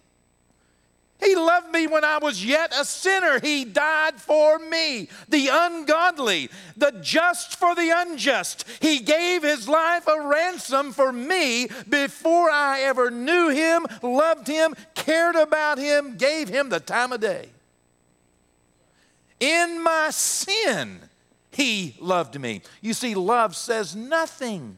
He 1.21 1.35
loved 1.35 1.73
me 1.73 1.89
when 1.89 2.05
I 2.05 2.19
was 2.19 2.45
yet 2.45 2.73
a 2.73 2.85
sinner. 2.85 3.41
He 3.41 3.65
died 3.65 4.15
for 4.15 4.59
me, 4.59 5.09
the 5.29 5.49
ungodly, 5.51 6.49
the 6.77 6.93
just 7.03 7.57
for 7.57 7.75
the 7.75 7.91
unjust. 7.95 8.65
He 8.81 9.01
gave 9.01 9.43
his 9.43 9.69
life 9.69 10.07
a 10.07 10.29
ransom 10.29 10.93
for 10.93 11.13
me 11.13 11.69
before 11.89 12.51
I 12.51 12.83
ever 12.83 13.11
knew 13.11 13.49
him, 13.49 13.87
loved 14.01 14.47
him, 14.47 14.77
cared 14.95 15.35
about 15.35 15.79
him, 15.79 16.17
gave 16.17 16.49
him 16.49 16.69
the 16.69 16.81
time 16.81 17.13
of 17.13 17.21
day. 17.21 17.49
In 19.41 19.83
my 19.83 20.11
sin, 20.11 21.01
he 21.51 21.97
loved 22.01 22.39
me. 22.41 22.63
You 22.81 22.95
see, 22.95 23.17
love 23.17 23.57
says 23.57 23.97
nothing 23.97 24.77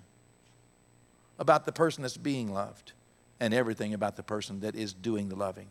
about 1.38 1.66
the 1.66 1.72
person 1.72 2.00
that's 2.02 2.16
being 2.16 2.50
loved 2.50 2.92
and 3.38 3.52
everything 3.52 3.92
about 3.92 4.16
the 4.16 4.22
person 4.22 4.60
that 4.60 4.74
is 4.74 4.94
doing 4.94 5.28
the 5.28 5.36
loving. 5.36 5.68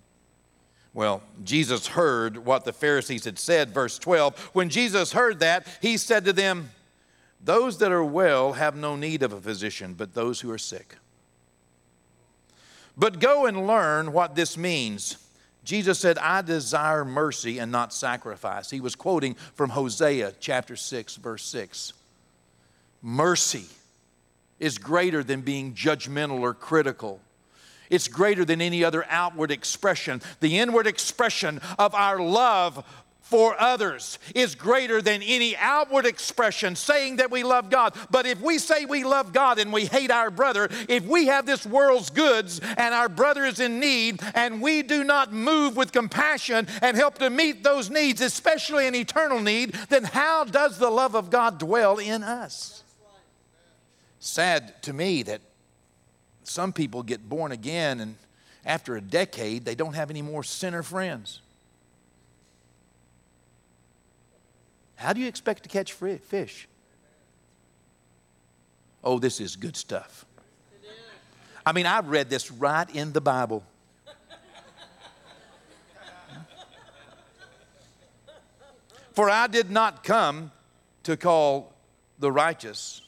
Well, 0.93 1.22
Jesus 1.43 1.88
heard 1.88 2.38
what 2.38 2.65
the 2.65 2.74
Pharisees 2.74 3.25
had 3.25 3.38
said, 3.38 3.74
verse 3.74 4.00
12. 4.00 4.51
When 4.53 4.69
Jesus 4.69 5.12
heard 5.12 5.39
that, 5.39 5.67
he 5.81 5.98
said 5.98 6.25
to 6.25 6.34
them, 6.34 6.72
Those 7.43 7.77
that 7.77 7.91
are 7.91 8.03
well 8.03 8.53
have 8.53 8.75
no 8.75 8.96
need 8.96 9.22
of 9.22 9.31
a 9.31 9.39
physician, 9.41 9.93
but 9.93 10.13
those 10.13 10.41
who 10.41 10.51
are 10.51 10.58
sick. 10.58 10.96
But 12.98 13.19
go 13.19 13.46
and 13.46 13.67
learn 13.67 14.12
what 14.12 14.36
this 14.36 14.58
means. 14.58 15.17
Jesus 15.63 16.00
said, 16.00 16.17
I 16.17 16.41
desire 16.41 17.05
mercy 17.05 17.60
and 17.60 17.72
not 17.72 17.93
sacrifice. 17.93 18.69
He 18.72 18.81
was 18.81 18.96
quoting 18.96 19.36
from 19.53 19.69
Hosea 19.69 20.34
chapter 20.39 20.75
6, 20.75 21.15
verse 21.17 21.46
6. 21.46 21.93
Mercy 23.01 23.65
is 24.60 24.77
greater 24.77 25.24
than 25.24 25.41
being 25.41 25.74
judgmental 25.74 26.39
or 26.39 26.53
critical. 26.53 27.22
It's 27.89 28.08
greater 28.08 28.46
than 28.46 28.62
any 28.62 28.84
other 28.84 29.05
outward 29.10 29.51
expression. 29.51 30.22
The 30.39 30.60
inward 30.60 30.88
expression 30.88 31.60
of 31.77 31.96
our 31.96 32.19
love 32.19 32.86
for 33.29 33.55
others 33.62 34.17
is 34.34 34.55
greater 34.55 35.03
than 35.03 35.22
any 35.22 35.55
outward 35.58 36.08
expression 36.08 36.75
saying 36.75 37.17
that 37.17 37.29
we 37.29 37.43
love 37.43 37.69
God. 37.69 37.93
But 38.10 38.25
if 38.25 38.41
we 38.41 38.58
say 38.58 38.86
we 38.86 39.03
love 39.03 39.34
God 39.34 39.60
and 39.60 39.72
we 39.72 39.86
hate 39.86 40.10
our 40.10 40.31
brother, 40.31 40.67
if 40.88 41.05
we 41.05 41.27
have 41.27 41.46
this 41.46 41.63
world's 41.63 42.10
goods 42.10 42.60
and 42.60 42.93
our 42.96 43.08
brother 43.08 43.46
is 43.46 43.60
in 43.60 43.79
need 43.79 44.19
and 44.34 44.63
we 44.63 44.81
do 44.81 45.03
not 45.03 45.31
move 45.31 45.77
with 45.77 45.91
compassion 45.91 46.67
and 46.81 46.98
help 46.98 47.19
to 47.19 47.29
meet 47.29 47.63
those 47.63 47.91
needs, 47.91 48.19
especially 48.19 48.88
an 48.88 48.96
eternal 48.96 49.39
need, 49.39 49.74
then 49.89 50.05
how 50.05 50.43
does 50.43 50.79
the 50.79 50.89
love 50.89 51.15
of 51.15 51.29
God 51.29 51.60
dwell 51.60 52.00
in 52.00 52.24
us? 52.24 52.84
Sad 54.19 54.81
to 54.84 54.91
me 54.91 55.22
that 55.24 55.41
some 56.50 56.74
people 56.74 57.03
get 57.03 57.29
born 57.29 57.51
again 57.51 58.00
and 58.00 58.15
after 58.65 58.96
a 58.96 59.01
decade 59.01 59.65
they 59.65 59.75
don't 59.75 59.94
have 59.94 60.10
any 60.10 60.22
more 60.22 60.44
sinner 60.44 60.82
friends. 60.82 61.41
How 64.96 65.13
do 65.13 65.22
you 65.22 65.27
expect 65.27 65.63
to 65.63 65.70
catch 65.70 65.94
fish? 65.94 66.68
Oh, 69.03 69.20
this 69.20 69.39
is 69.39 69.56
good 69.56 69.77
stuff. 69.77 70.25
I 71.65 71.72
mean, 71.72 71.86
I 71.86 72.00
read 72.00 72.29
this 72.29 72.51
right 72.51 72.89
in 72.94 73.13
the 73.13 73.22
Bible. 73.22 73.63
For 79.13 79.30
I 79.30 79.47
did 79.47 79.69
not 79.69 80.04
come 80.04 80.52
to 81.04 81.15
call 81.15 81.73
the 82.17 82.32
righteous, 82.32 83.02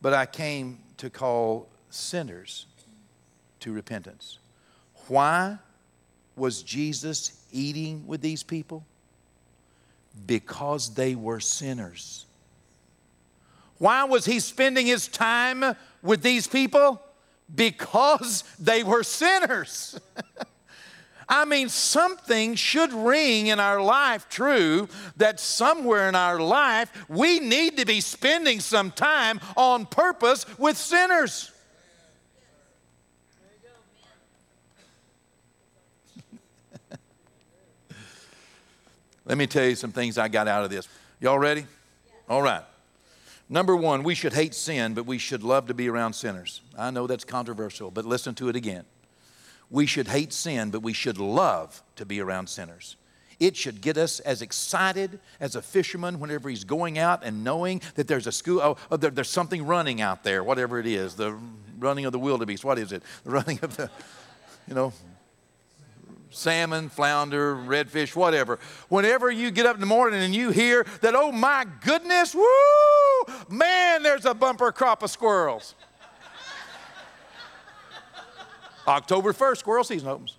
but 0.00 0.14
I 0.14 0.24
came 0.24 0.78
to 0.98 1.10
call 1.10 1.68
sinners 1.96 2.66
to 3.60 3.72
repentance. 3.72 4.38
Why 5.08 5.58
was 6.36 6.62
Jesus 6.62 7.32
eating 7.52 8.06
with 8.06 8.20
these 8.20 8.42
people? 8.42 8.84
Because 10.26 10.94
they 10.94 11.14
were 11.14 11.40
sinners. 11.40 12.26
Why 13.78 14.04
was 14.04 14.24
he 14.24 14.40
spending 14.40 14.86
his 14.86 15.08
time 15.08 15.76
with 16.02 16.22
these 16.22 16.46
people? 16.46 17.02
Because 17.54 18.44
they 18.58 18.82
were 18.82 19.02
sinners. 19.02 19.98
I 21.28 21.44
mean, 21.44 21.68
something 21.68 22.54
should 22.54 22.92
ring 22.92 23.48
in 23.48 23.58
our 23.58 23.80
life 23.80 24.28
true 24.28 24.88
that 25.16 25.40
somewhere 25.40 26.08
in 26.08 26.14
our 26.14 26.38
life 26.38 26.90
we 27.08 27.40
need 27.40 27.78
to 27.78 27.84
be 27.84 28.00
spending 28.00 28.60
some 28.60 28.92
time 28.92 29.40
on 29.56 29.86
purpose 29.86 30.46
with 30.56 30.76
sinners. 30.76 31.50
Let 39.26 39.36
me 39.36 39.46
tell 39.46 39.64
you 39.64 39.74
some 39.74 39.92
things 39.92 40.18
I 40.18 40.28
got 40.28 40.46
out 40.46 40.64
of 40.64 40.70
this. 40.70 40.88
Y'all 41.20 41.38
ready? 41.38 41.66
All 42.28 42.40
right. 42.40 42.62
Number 43.48 43.76
one, 43.76 44.02
we 44.02 44.14
should 44.14 44.32
hate 44.32 44.54
sin, 44.54 44.94
but 44.94 45.04
we 45.04 45.18
should 45.18 45.42
love 45.42 45.66
to 45.66 45.74
be 45.74 45.88
around 45.88 46.14
sinners. 46.14 46.60
I 46.78 46.90
know 46.90 47.06
that's 47.06 47.24
controversial, 47.24 47.90
but 47.90 48.04
listen 48.04 48.34
to 48.36 48.48
it 48.48 48.56
again. 48.56 48.84
We 49.68 49.86
should 49.86 50.08
hate 50.08 50.32
sin, 50.32 50.70
but 50.70 50.80
we 50.80 50.92
should 50.92 51.18
love 51.18 51.82
to 51.96 52.06
be 52.06 52.20
around 52.20 52.48
sinners. 52.48 52.96
It 53.38 53.56
should 53.56 53.80
get 53.80 53.98
us 53.98 54.20
as 54.20 54.42
excited 54.42 55.18
as 55.40 55.56
a 55.56 55.62
fisherman 55.62 56.20
whenever 56.20 56.48
he's 56.48 56.64
going 56.64 56.98
out 56.98 57.22
and 57.24 57.44
knowing 57.44 57.82
that 57.96 58.08
there's 58.08 58.26
a 58.26 58.32
school, 58.32 58.60
oh, 58.60 58.76
oh 58.90 58.96
there, 58.96 59.10
there's 59.10 59.28
something 59.28 59.66
running 59.66 60.00
out 60.00 60.24
there, 60.24 60.42
whatever 60.42 60.78
it 60.78 60.86
is, 60.86 61.14
the 61.14 61.36
running 61.78 62.04
of 62.04 62.12
the 62.12 62.18
wildebeest. 62.18 62.64
What 62.64 62.78
is 62.78 62.92
it? 62.92 63.02
The 63.24 63.30
running 63.30 63.58
of 63.62 63.76
the, 63.76 63.90
you 64.66 64.74
know, 64.74 64.92
salmon, 66.30 66.88
flounder, 66.88 67.56
redfish, 67.56 68.14
whatever. 68.14 68.58
Whenever 68.88 69.30
you 69.30 69.50
get 69.50 69.66
up 69.66 69.74
in 69.74 69.80
the 69.80 69.86
morning 69.86 70.20
and 70.22 70.34
you 70.34 70.50
hear 70.50 70.84
that, 71.00 71.14
oh 71.14 71.32
my 71.32 71.66
goodness, 71.82 72.34
woo, 72.34 73.34
man, 73.48 74.02
there's 74.02 74.24
a 74.24 74.34
bumper 74.34 74.72
crop 74.72 75.02
of 75.02 75.10
squirrels. 75.10 75.74
October 78.86 79.32
1st, 79.32 79.56
squirrel 79.58 79.84
season 79.84 80.08
opens. 80.08 80.36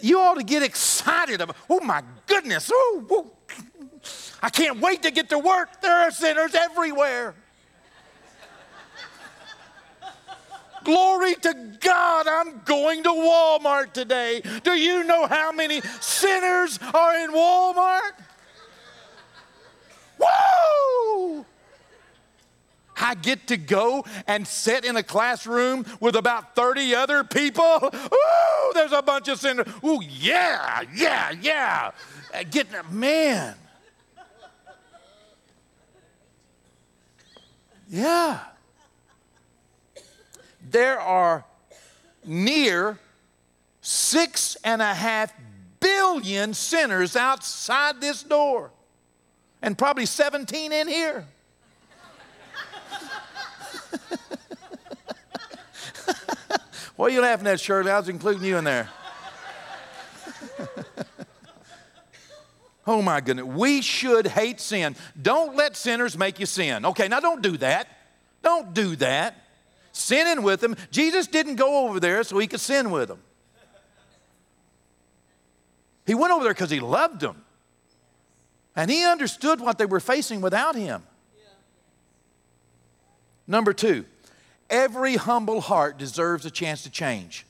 You 0.00 0.18
ought 0.18 0.34
to 0.34 0.44
get 0.44 0.62
excited 0.62 1.40
about, 1.40 1.56
oh 1.70 1.80
my 1.80 2.02
goodness, 2.26 2.70
oh, 2.72 3.30
I 4.42 4.50
can't 4.50 4.80
wait 4.80 5.02
to 5.04 5.10
get 5.10 5.30
to 5.30 5.38
work. 5.38 5.80
There 5.80 5.96
are 5.96 6.10
sinners 6.10 6.54
everywhere. 6.54 7.34
Glory 10.84 11.34
to 11.34 11.54
God, 11.80 12.26
I'm 12.28 12.60
going 12.66 13.02
to 13.04 13.08
Walmart 13.08 13.94
today. 13.94 14.42
Do 14.62 14.72
you 14.72 15.02
know 15.04 15.26
how 15.26 15.50
many 15.50 15.80
sinners 16.00 16.78
are 16.92 17.18
in 17.24 17.32
Walmart? 17.32 18.12
Woo! 20.18 21.46
I 22.96 23.14
get 23.14 23.48
to 23.48 23.56
go 23.56 24.04
and 24.26 24.46
sit 24.46 24.84
in 24.84 24.96
a 24.96 25.02
classroom 25.02 25.84
with 26.00 26.16
about 26.16 26.54
30 26.54 26.94
other 26.94 27.24
people. 27.24 27.90
Ooh, 27.92 28.72
there's 28.74 28.92
a 28.92 29.02
bunch 29.02 29.28
of 29.28 29.40
sinners. 29.40 29.66
Ooh, 29.82 30.00
yeah, 30.06 30.82
yeah, 30.94 31.32
yeah. 31.40 31.90
Uh, 32.32 32.44
Getting, 32.50 32.74
a 32.74 32.84
man. 32.84 33.56
Yeah 37.88 38.40
there 40.74 41.00
are 41.00 41.44
near 42.24 42.98
six 43.80 44.56
and 44.64 44.82
a 44.82 44.92
half 44.92 45.32
billion 45.78 46.52
sinners 46.52 47.14
outside 47.14 48.00
this 48.00 48.24
door, 48.24 48.72
and 49.62 49.78
probably 49.78 50.04
17 50.04 50.72
in 50.72 50.88
here. 50.88 51.24
what 56.96 57.12
are 57.12 57.14
you 57.14 57.20
laughing 57.20 57.46
at, 57.46 57.60
Shirley? 57.60 57.92
I 57.92 57.98
was 58.00 58.08
including 58.08 58.42
you 58.42 58.56
in 58.56 58.64
there. 58.64 58.88
oh 62.84 63.00
my 63.00 63.20
goodness. 63.20 63.46
We 63.46 63.80
should 63.80 64.26
hate 64.26 64.60
sin. 64.60 64.96
Don't 65.22 65.54
let 65.54 65.76
sinners 65.76 66.18
make 66.18 66.40
you 66.40 66.46
sin. 66.46 66.84
Okay, 66.84 67.06
now 67.06 67.20
don't 67.20 67.42
do 67.42 67.56
that. 67.58 67.86
Don't 68.42 68.74
do 68.74 68.96
that. 68.96 69.43
Sinning 69.94 70.42
with 70.42 70.60
them. 70.60 70.76
Jesus 70.90 71.28
didn't 71.28 71.54
go 71.54 71.86
over 71.86 72.00
there 72.00 72.24
so 72.24 72.36
he 72.38 72.48
could 72.48 72.60
sin 72.60 72.90
with 72.90 73.08
them. 73.08 73.20
He 76.04 76.14
went 76.14 76.32
over 76.32 76.42
there 76.42 76.52
because 76.52 76.70
he 76.70 76.80
loved 76.80 77.20
them. 77.20 77.44
And 78.74 78.90
he 78.90 79.04
understood 79.04 79.60
what 79.60 79.78
they 79.78 79.86
were 79.86 80.00
facing 80.00 80.40
without 80.40 80.74
him. 80.74 81.04
Number 83.46 83.72
two, 83.72 84.04
every 84.68 85.14
humble 85.14 85.60
heart 85.60 85.96
deserves 85.96 86.44
a 86.44 86.50
chance 86.50 86.82
to 86.82 86.90
change. 86.90 87.46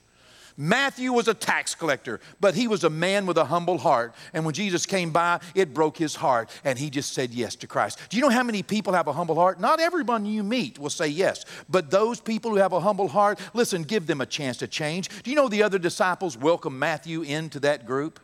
Matthew 0.57 1.13
was 1.13 1.27
a 1.27 1.35
tax 1.35 1.75
collector, 1.75 2.21
but 2.41 2.55
he 2.55 2.69
was 2.69 2.85
a 2.85 2.91
man 2.91 3.27
with 3.27 3.37
a 3.39 3.45
humble 3.45 3.79
heart. 3.79 4.15
And 4.33 4.45
when 4.45 4.55
Jesus 4.55 4.87
came 4.87 5.11
by, 5.11 5.41
it 5.55 5.75
broke 5.75 5.97
his 5.97 6.15
heart, 6.15 6.49
and 6.63 6.79
he 6.79 6.91
just 6.91 7.13
said 7.13 7.33
yes 7.33 7.57
to 7.57 7.67
Christ. 7.67 7.99
Do 8.09 8.17
you 8.17 8.23
know 8.23 8.29
how 8.29 8.45
many 8.45 8.63
people 8.63 8.93
have 8.93 9.09
a 9.09 9.13
humble 9.13 9.35
heart? 9.35 9.59
Not 9.59 9.81
everyone 9.81 10.25
you 10.25 10.45
meet 10.45 10.79
will 10.79 10.91
say 10.91 11.09
yes, 11.09 11.45
but 11.69 11.91
those 11.91 12.21
people 12.21 12.53
who 12.53 12.59
have 12.59 12.73
a 12.73 12.81
humble 12.81 13.09
heart, 13.09 13.41
listen, 13.53 13.83
give 13.83 14.07
them 14.07 14.21
a 14.21 14.27
chance 14.27 14.57
to 14.59 14.69
change. 14.69 15.09
Do 15.25 15.31
you 15.31 15.37
know 15.37 15.49
the 15.49 15.65
other 15.65 15.79
disciples 15.79 16.37
welcomed 16.37 16.79
Matthew 16.79 17.23
into 17.23 17.59
that 17.61 17.85
group? 17.85 18.21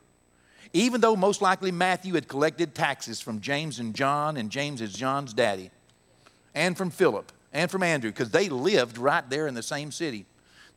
Even 0.72 1.00
though 1.00 1.16
most 1.16 1.42
likely 1.42 1.72
Matthew 1.72 2.14
had 2.14 2.28
collected 2.28 2.76
taxes 2.76 3.20
from 3.20 3.40
James 3.40 3.80
and 3.80 3.92
John, 3.92 4.36
and 4.36 4.50
James 4.50 4.80
is 4.80 4.92
John's 4.92 5.32
daddy, 5.32 5.72
and 6.54 6.76
from 6.76 6.90
Philip, 6.90 7.32
and 7.52 7.68
from 7.68 7.82
Andrew, 7.82 8.10
because 8.10 8.30
they 8.30 8.48
lived 8.48 8.96
right 8.96 9.28
there 9.28 9.48
in 9.48 9.54
the 9.54 9.64
same 9.64 9.90
city. 9.90 10.26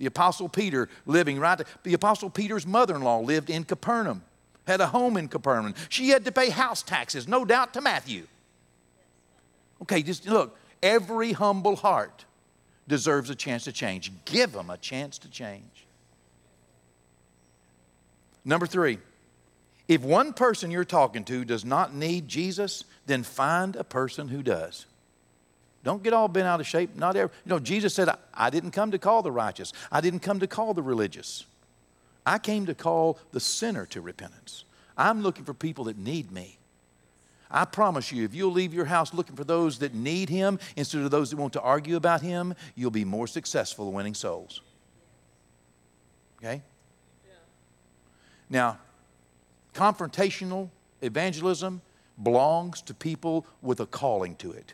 The 0.04 0.08
Apostle 0.08 0.50
Peter 0.50 0.90
living 1.06 1.40
right 1.40 1.58
there. 1.58 1.68
The 1.84 1.94
Apostle 1.94 2.30
Peter's 2.30 2.68
mother 2.68 2.94
in 2.94 3.04
law 3.04 3.20
lived 3.20 3.50
in 3.50 3.64
Capernaum, 3.64 4.22
had 4.68 4.82
a 4.82 4.88
home 4.88 5.16
in 5.16 5.30
Capernaum. 5.30 5.76
She 5.88 6.10
had 6.10 6.26
to 6.26 6.32
pay 6.34 6.50
house 6.50 6.84
taxes, 6.84 7.26
no 7.26 7.46
doubt, 7.46 7.74
to 7.76 7.80
Matthew. 7.80 8.28
Okay, 9.82 10.04
just 10.04 10.28
look, 10.28 10.58
every 10.82 11.32
humble 11.32 11.78
heart 11.78 12.26
deserves 12.86 13.30
a 13.30 13.36
chance 13.36 13.64
to 13.64 13.72
change. 13.72 14.12
Give 14.26 14.52
them 14.52 14.70
a 14.70 14.76
chance 14.76 15.18
to 15.20 15.30
change. 15.30 15.86
Number 18.44 18.68
three, 18.68 18.98
if 19.88 20.02
one 20.02 20.34
person 20.34 20.70
you're 20.70 20.84
talking 20.84 21.24
to 21.24 21.46
does 21.46 21.64
not 21.64 21.96
need 21.96 22.28
Jesus, 22.28 22.84
then 23.06 23.24
find 23.24 23.78
a 23.78 23.86
person 23.86 24.28
who 24.28 24.44
does. 24.44 24.86
Don't 25.84 26.02
get 26.02 26.14
all 26.14 26.28
bent 26.28 26.48
out 26.48 26.60
of 26.60 26.68
shape. 26.68 26.96
Not 26.96 27.16
every, 27.16 27.36
you 27.46 27.50
know, 27.50 27.60
Jesus 27.60 27.94
said, 27.94 28.10
I 28.34 28.50
didn't 28.50 28.72
come 28.72 28.92
to 28.92 28.98
call 28.98 29.22
the 29.22 29.32
righteous. 29.32 29.74
I 29.92 30.00
didn't 30.02 30.22
come 30.22 30.40
to 30.40 30.48
call 30.48 30.74
the 30.74 30.82
religious. 30.82 31.46
I 32.26 32.40
came 32.40 32.66
to 32.68 32.74
call 32.74 33.20
the 33.32 33.40
sinner 33.40 33.86
to 33.88 34.00
repentance. 34.00 34.64
I'm 34.98 35.22
looking 35.22 35.44
for 35.44 35.54
people 35.54 35.86
that 35.86 35.98
need 35.98 36.32
me. 36.32 36.58
I 37.52 37.66
promise 37.66 38.12
you, 38.12 38.24
if 38.24 38.34
you'll 38.34 38.52
leave 38.52 38.74
your 38.74 38.86
house 38.86 39.14
looking 39.14 39.36
for 39.36 39.44
those 39.44 39.80
that 39.80 39.94
need 39.94 40.30
Him 40.30 40.58
instead 40.76 41.02
of 41.02 41.12
those 41.12 41.30
that 41.30 41.38
want 41.38 41.54
to 41.54 41.62
argue 41.62 41.98
about 41.98 42.22
Him, 42.22 42.56
you'll 42.76 42.90
be 42.90 43.06
more 43.06 43.28
successful 43.28 43.90
in 43.90 43.94
winning 43.94 44.14
souls. 44.16 44.62
Okay? 46.40 46.62
Yeah. 47.26 47.34
Now, 48.50 48.80
confrontational 49.76 50.70
evangelism 51.02 51.82
belongs 52.22 52.82
to 52.84 52.94
people 52.94 53.46
with 53.62 53.80
a 53.82 53.86
calling 53.86 54.36
to 54.38 54.52
it. 54.52 54.74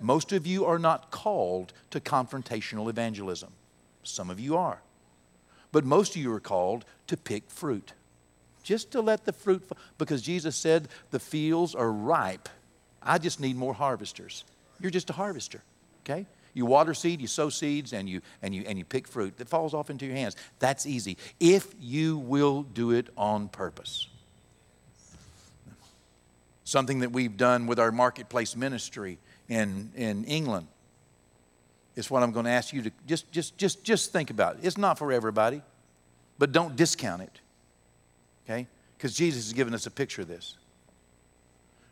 Most 0.00 0.32
of 0.32 0.46
you 0.46 0.64
are 0.64 0.78
not 0.78 1.10
called 1.10 1.72
to 1.90 2.00
confrontational 2.00 2.88
evangelism. 2.88 3.52
Some 4.02 4.30
of 4.30 4.40
you 4.40 4.56
are. 4.56 4.80
But 5.72 5.84
most 5.84 6.16
of 6.16 6.22
you 6.22 6.32
are 6.32 6.40
called 6.40 6.84
to 7.06 7.16
pick 7.16 7.50
fruit. 7.50 7.92
Just 8.62 8.90
to 8.92 9.00
let 9.00 9.24
the 9.24 9.32
fruit, 9.32 9.62
because 9.98 10.22
Jesus 10.22 10.56
said 10.56 10.88
the 11.10 11.20
fields 11.20 11.74
are 11.74 11.90
ripe. 11.90 12.48
I 13.02 13.18
just 13.18 13.40
need 13.40 13.56
more 13.56 13.74
harvesters. 13.74 14.44
You're 14.80 14.90
just 14.90 15.10
a 15.10 15.14
harvester, 15.14 15.62
okay? 16.04 16.26
You 16.52 16.66
water 16.66 16.94
seed, 16.94 17.20
you 17.20 17.26
sow 17.26 17.48
seeds, 17.48 17.92
and 17.92 18.08
you, 18.08 18.22
and, 18.42 18.54
you, 18.54 18.64
and 18.66 18.78
you 18.78 18.84
pick 18.84 19.06
fruit 19.06 19.36
that 19.38 19.48
falls 19.48 19.72
off 19.72 19.88
into 19.88 20.06
your 20.06 20.16
hands. 20.16 20.36
That's 20.58 20.86
easy. 20.86 21.16
If 21.38 21.74
you 21.80 22.18
will 22.18 22.62
do 22.62 22.90
it 22.90 23.08
on 23.16 23.48
purpose. 23.48 24.08
Something 26.64 27.00
that 27.00 27.12
we've 27.12 27.36
done 27.36 27.66
with 27.66 27.78
our 27.78 27.92
marketplace 27.92 28.56
ministry 28.56 29.18
in, 29.50 29.90
in 29.94 30.24
England. 30.24 30.66
It's 31.96 32.10
what 32.10 32.22
I'm 32.22 32.32
going 32.32 32.46
to 32.46 32.52
ask 32.52 32.72
you 32.72 32.80
to 32.82 32.90
just, 33.06 33.30
just, 33.30 33.58
just, 33.58 33.84
just 33.84 34.12
think 34.12 34.30
about. 34.30 34.56
It's 34.62 34.78
not 34.78 34.96
for 34.96 35.12
everybody, 35.12 35.60
but 36.38 36.52
don't 36.52 36.76
discount 36.76 37.20
it. 37.20 37.40
Okay? 38.46 38.66
Because 38.96 39.14
Jesus 39.14 39.46
has 39.46 39.52
given 39.52 39.74
us 39.74 39.84
a 39.86 39.90
picture 39.90 40.22
of 40.22 40.28
this. 40.28 40.56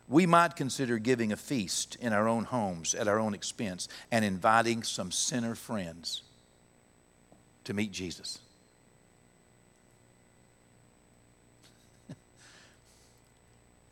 We 0.08 0.24
might 0.24 0.56
consider 0.56 0.98
giving 0.98 1.32
a 1.32 1.36
feast 1.36 1.98
in 2.00 2.14
our 2.14 2.28
own 2.28 2.44
homes 2.44 2.94
at 2.94 3.08
our 3.08 3.18
own 3.18 3.34
expense 3.34 3.88
and 4.10 4.24
inviting 4.24 4.82
some 4.84 5.10
sinner 5.10 5.54
friends 5.54 6.22
to 7.64 7.74
meet 7.74 7.92
Jesus. 7.92 8.38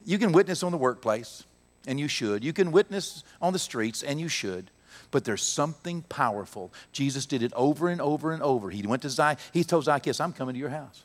you 0.07 0.19
can 0.19 0.33
witness 0.33 0.63
on 0.63 0.73
the 0.73 0.79
workplace 0.79 1.45
and 1.87 1.99
you 2.01 2.09
should. 2.09 2.45
You 2.45 2.53
can 2.53 2.73
witness 2.73 3.25
on 3.41 3.53
the 3.53 3.59
streets, 3.59 4.03
and 4.03 4.21
you 4.21 4.29
should. 4.29 4.71
But 5.11 5.25
there's 5.25 5.43
something 5.43 6.03
powerful. 6.03 6.73
Jesus 6.93 7.27
did 7.27 7.43
it 7.43 7.53
over 7.55 7.89
and 7.89 8.01
over 8.01 8.33
and 8.33 8.43
over. 8.43 8.71
He 8.71 8.87
went 8.87 9.03
to 9.03 9.11
Zacchaeus. 9.11 9.51
He 9.53 9.65
told 9.65 9.85
Zacchaeus, 9.85 10.21
I'm 10.21 10.33
coming 10.33 10.55
to 10.55 10.59
your 10.59 10.71
house. 10.71 11.05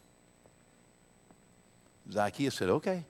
Zacchaeus 2.12 2.56
said, 2.56 2.70
Okay. 2.70 3.06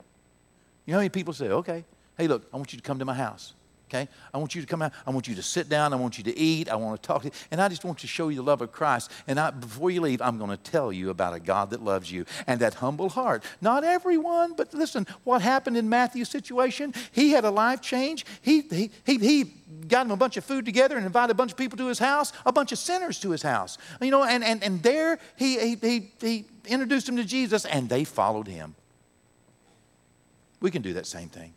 You 0.84 0.92
know 0.92 0.98
how 0.98 1.00
many 1.00 1.10
people 1.10 1.32
say, 1.32 1.48
Okay, 1.48 1.84
hey, 2.18 2.26
look, 2.26 2.46
I 2.52 2.56
want 2.56 2.72
you 2.72 2.78
to 2.78 2.82
come 2.82 2.98
to 2.98 3.04
my 3.04 3.14
house 3.14 3.54
okay? 3.92 4.08
I 4.32 4.38
want 4.38 4.54
you 4.54 4.60
to 4.60 4.66
come 4.66 4.82
out. 4.82 4.92
I 5.06 5.10
want 5.10 5.28
you 5.28 5.34
to 5.34 5.42
sit 5.42 5.68
down. 5.68 5.92
I 5.92 5.96
want 5.96 6.18
you 6.18 6.24
to 6.24 6.36
eat. 6.36 6.68
I 6.68 6.76
want 6.76 7.00
to 7.00 7.06
talk 7.06 7.22
to 7.22 7.28
you. 7.28 7.34
And 7.50 7.60
I 7.60 7.68
just 7.68 7.84
want 7.84 7.98
to 7.98 8.06
show 8.06 8.28
you 8.28 8.36
the 8.36 8.42
love 8.42 8.62
of 8.62 8.72
Christ. 8.72 9.10
And 9.26 9.38
I, 9.38 9.50
before 9.50 9.90
you 9.90 10.00
leave, 10.00 10.22
I'm 10.22 10.38
going 10.38 10.50
to 10.50 10.56
tell 10.56 10.92
you 10.92 11.10
about 11.10 11.34
a 11.34 11.40
God 11.40 11.70
that 11.70 11.82
loves 11.82 12.10
you 12.10 12.24
and 12.46 12.60
that 12.60 12.74
humble 12.74 13.10
heart. 13.10 13.44
Not 13.60 13.84
everyone, 13.84 14.54
but 14.54 14.72
listen, 14.72 15.06
what 15.24 15.42
happened 15.42 15.76
in 15.76 15.88
Matthew's 15.88 16.28
situation? 16.28 16.94
He 17.12 17.30
had 17.30 17.44
a 17.44 17.50
life 17.50 17.80
change. 17.80 18.24
He, 18.40 18.62
he, 18.62 18.90
he, 19.04 19.18
he 19.18 19.44
got 19.88 20.06
him 20.06 20.12
a 20.12 20.16
bunch 20.16 20.36
of 20.36 20.44
food 20.44 20.64
together 20.64 20.96
and 20.96 21.04
invited 21.04 21.32
a 21.32 21.34
bunch 21.34 21.52
of 21.52 21.58
people 21.58 21.76
to 21.78 21.86
his 21.86 21.98
house, 21.98 22.32
a 22.46 22.52
bunch 22.52 22.72
of 22.72 22.78
sinners 22.78 23.20
to 23.20 23.30
his 23.30 23.42
house. 23.42 23.78
You 24.00 24.10
know, 24.10 24.24
and, 24.24 24.42
and, 24.42 24.62
and 24.62 24.82
there 24.82 25.18
he, 25.36 25.58
he, 25.58 25.74
he, 25.76 26.10
he 26.20 26.44
introduced 26.66 27.06
them 27.06 27.16
to 27.16 27.24
Jesus 27.24 27.64
and 27.64 27.88
they 27.88 28.04
followed 28.04 28.48
him. 28.48 28.74
We 30.60 30.70
can 30.70 30.80
do 30.80 30.92
that 30.94 31.06
same 31.06 31.28
thing. 31.28 31.54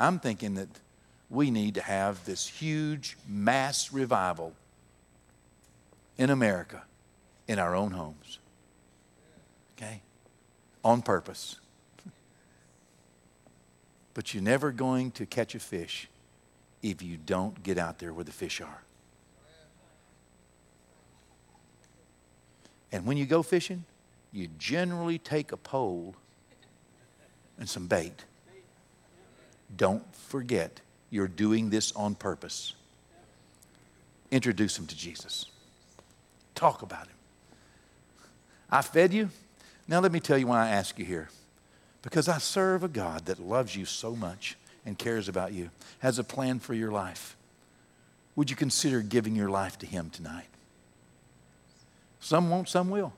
I'm 0.00 0.18
thinking 0.18 0.54
that 0.54 0.68
we 1.28 1.50
need 1.50 1.74
to 1.74 1.82
have 1.82 2.24
this 2.24 2.48
huge 2.48 3.18
mass 3.28 3.92
revival 3.92 4.54
in 6.16 6.30
America 6.30 6.82
in 7.46 7.58
our 7.58 7.76
own 7.76 7.92
homes. 7.92 8.38
Okay? 9.76 10.00
On 10.82 11.02
purpose. 11.02 11.56
But 14.12 14.34
you're 14.34 14.42
never 14.42 14.72
going 14.72 15.12
to 15.12 15.24
catch 15.24 15.54
a 15.54 15.60
fish 15.60 16.08
if 16.82 17.00
you 17.00 17.16
don't 17.16 17.62
get 17.62 17.78
out 17.78 18.00
there 18.00 18.12
where 18.12 18.24
the 18.24 18.32
fish 18.32 18.60
are. 18.60 18.82
And 22.90 23.06
when 23.06 23.16
you 23.16 23.24
go 23.24 23.42
fishing, 23.44 23.84
you 24.32 24.48
generally 24.58 25.16
take 25.18 25.52
a 25.52 25.56
pole 25.56 26.16
and 27.56 27.68
some 27.68 27.86
bait. 27.86 28.24
Don't 29.76 30.14
forget, 30.14 30.80
you're 31.10 31.28
doing 31.28 31.70
this 31.70 31.92
on 31.92 32.14
purpose. 32.14 32.74
Introduce 34.30 34.76
them 34.76 34.86
to 34.86 34.96
Jesus. 34.96 35.46
Talk 36.54 36.82
about 36.82 37.06
him. 37.06 37.16
I 38.70 38.82
fed 38.82 39.12
you. 39.12 39.30
Now, 39.88 40.00
let 40.00 40.12
me 40.12 40.20
tell 40.20 40.38
you 40.38 40.46
why 40.46 40.66
I 40.66 40.70
ask 40.70 40.98
you 40.98 41.04
here. 41.04 41.28
Because 42.02 42.28
I 42.28 42.38
serve 42.38 42.84
a 42.84 42.88
God 42.88 43.26
that 43.26 43.40
loves 43.40 43.74
you 43.74 43.84
so 43.84 44.14
much 44.14 44.56
and 44.86 44.96
cares 44.98 45.28
about 45.28 45.52
you, 45.52 45.70
has 45.98 46.18
a 46.18 46.24
plan 46.24 46.58
for 46.58 46.74
your 46.74 46.90
life. 46.90 47.36
Would 48.36 48.48
you 48.48 48.56
consider 48.56 49.02
giving 49.02 49.34
your 49.34 49.50
life 49.50 49.78
to 49.80 49.86
Him 49.86 50.10
tonight? 50.10 50.46
Some 52.20 52.50
won't, 52.50 52.68
some 52.68 52.88
will. 52.90 53.12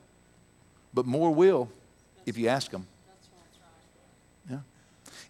But 0.93 1.05
more 1.05 1.31
will 1.31 1.69
if 2.25 2.37
you 2.37 2.47
ask 2.47 2.71
them. 2.71 2.87
Yeah. 4.49 4.59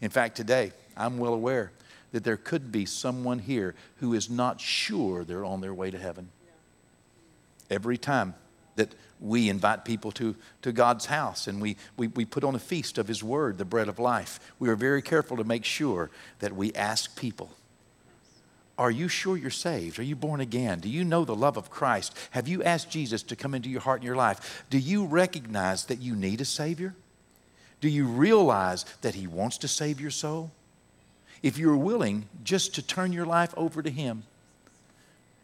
In 0.02 0.10
fact, 0.10 0.36
today, 0.36 0.72
I'm 0.96 1.18
well 1.18 1.34
aware 1.34 1.72
that 2.14 2.24
there 2.24 2.38
could 2.38 2.72
be 2.72 2.86
someone 2.86 3.40
here 3.40 3.76
who 3.98 4.14
is 4.14 4.30
not 4.30 4.62
sure 4.62 5.24
they're 5.24 5.44
on 5.44 5.62
their 5.62 5.74
way 5.74 5.92
to 5.92 5.98
heaven. 5.98 6.30
Every 7.70 7.98
time 7.98 8.36
that 8.76 8.94
we 9.20 9.50
invite 9.50 9.84
people 9.84 10.12
to, 10.12 10.36
to 10.62 10.72
God's 10.72 11.08
house 11.08 11.48
and 11.48 11.62
we, 11.62 11.76
we, 11.98 12.08
we 12.08 12.26
put 12.26 12.44
on 12.44 12.56
a 12.56 12.60
feast 12.60 12.98
of 12.98 13.08
His 13.08 13.24
Word, 13.24 13.58
the 13.58 13.66
bread 13.66 13.88
of 13.88 14.00
life, 14.00 14.40
we 14.60 14.70
are 14.70 14.76
very 14.76 15.02
careful 15.02 15.38
to 15.38 15.44
make 15.44 15.66
sure 15.66 16.12
that 16.40 16.56
we 16.56 16.72
ask 16.74 17.18
people 17.18 17.52
Are 18.78 18.92
you 18.92 19.08
sure 19.08 19.36
you're 19.36 19.50
saved? 19.50 19.98
Are 19.98 20.04
you 20.04 20.16
born 20.16 20.40
again? 20.40 20.80
Do 20.82 20.90
you 20.90 21.04
know 21.04 21.26
the 21.26 21.36
love 21.36 21.58
of 21.58 21.72
Christ? 21.72 22.16
Have 22.32 22.48
you 22.48 22.62
asked 22.64 22.92
Jesus 22.92 23.24
to 23.24 23.36
come 23.36 23.56
into 23.56 23.70
your 23.70 23.82
heart 23.82 24.02
and 24.02 24.06
your 24.06 24.16
life? 24.16 24.66
Do 24.70 24.78
you 24.78 25.06
recognize 25.06 25.86
that 25.86 26.00
you 26.00 26.16
need 26.16 26.42
a 26.42 26.46
Savior? 26.46 26.94
Do 27.82 27.90
you 27.90 28.06
realize 28.06 28.86
that 29.02 29.16
He 29.16 29.26
wants 29.26 29.58
to 29.60 29.68
save 29.68 30.00
your 30.00 30.12
soul? 30.12 30.52
If 31.44 31.60
you're 31.60 31.78
willing 31.78 32.28
just 32.44 32.74
to 32.76 32.82
turn 32.82 33.14
your 33.14 33.28
life 33.28 33.54
over 33.56 33.84
to 33.84 33.92
Him 33.92 34.24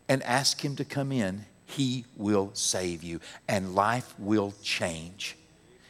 and 0.07 0.23
ask 0.23 0.65
Him 0.65 0.75
to 0.77 0.85
come 0.85 1.11
in, 1.11 1.45
He 1.65 2.05
will 2.17 2.49
save 2.53 3.03
you 3.03 3.19
and 3.47 3.75
life 3.75 4.15
will 4.17 4.55
change. 4.63 5.35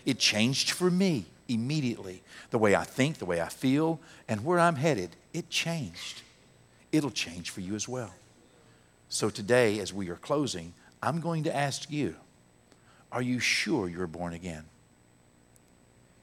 It 0.06 0.20
changed 0.20 0.72
for 0.72 0.92
me 0.92 1.26
immediately. 1.48 2.22
The 2.50 2.58
way 2.58 2.76
I 2.76 2.84
think, 2.84 3.20
the 3.20 3.26
way 3.26 3.40
I 3.40 3.48
feel, 3.48 4.02
and 4.28 4.44
where 4.44 4.60
I'm 4.60 4.76
headed, 4.76 5.16
it 5.34 5.50
changed 5.50 6.24
it'll 6.92 7.12
change 7.12 7.50
for 7.50 7.62
you 7.62 7.76
as 7.76 7.88
well. 7.88 8.14
So 9.10 9.30
today, 9.30 9.80
as 9.80 9.94
we 9.94 10.10
are 10.10 10.16
closing, 10.16 10.74
I'm 11.02 11.20
going 11.20 11.44
to 11.44 11.56
ask 11.56 11.90
you 11.90 12.16
Are 13.12 13.22
you 13.22 13.40
sure 13.40 13.88
you're 13.88 14.08
born 14.08 14.34
again? 14.34 14.66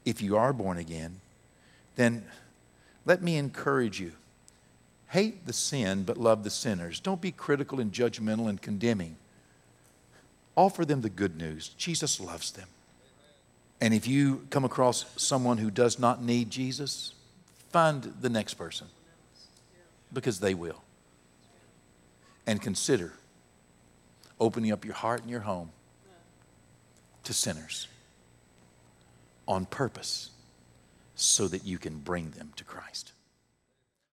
If 0.05 0.21
you 0.21 0.37
are 0.37 0.53
born 0.53 0.77
again, 0.77 1.19
then 1.95 2.25
let 3.07 3.23
me 3.23 3.37
encourage 3.37 4.01
you. 4.01 4.11
Hate 5.07 5.47
the 5.47 5.53
sin, 5.53 6.03
but 6.03 6.17
love 6.17 6.43
the 6.43 6.49
sinners. 6.49 6.99
Don't 6.99 7.21
be 7.21 7.31
critical 7.31 7.79
and 7.79 7.93
judgmental 7.93 8.49
and 8.49 8.61
condemning. 8.61 9.15
Offer 10.57 10.83
them 10.83 10.99
the 10.99 11.09
good 11.09 11.37
news. 11.37 11.69
Jesus 11.69 12.19
loves 12.19 12.51
them. 12.51 12.67
And 13.79 13.93
if 13.93 14.07
you 14.07 14.45
come 14.49 14.65
across 14.65 15.05
someone 15.15 15.57
who 15.57 15.71
does 15.71 15.97
not 15.97 16.21
need 16.21 16.49
Jesus, 16.49 17.13
find 17.69 18.13
the 18.19 18.29
next 18.29 18.55
person 18.55 18.87
because 20.11 20.41
they 20.41 20.53
will. 20.53 20.83
And 22.45 22.61
consider 22.61 23.13
opening 24.37 24.73
up 24.73 24.83
your 24.83 24.95
heart 24.95 25.21
and 25.21 25.29
your 25.29 25.41
home 25.41 25.69
to 27.23 27.31
sinners 27.31 27.87
on 29.47 29.65
purpose 29.65 30.31
so 31.17 31.47
that 31.47 31.65
you 31.65 31.77
can 31.77 31.99
bring 31.99 32.31
them 32.31 32.51
to 32.55 32.63
Christ. 32.63 33.11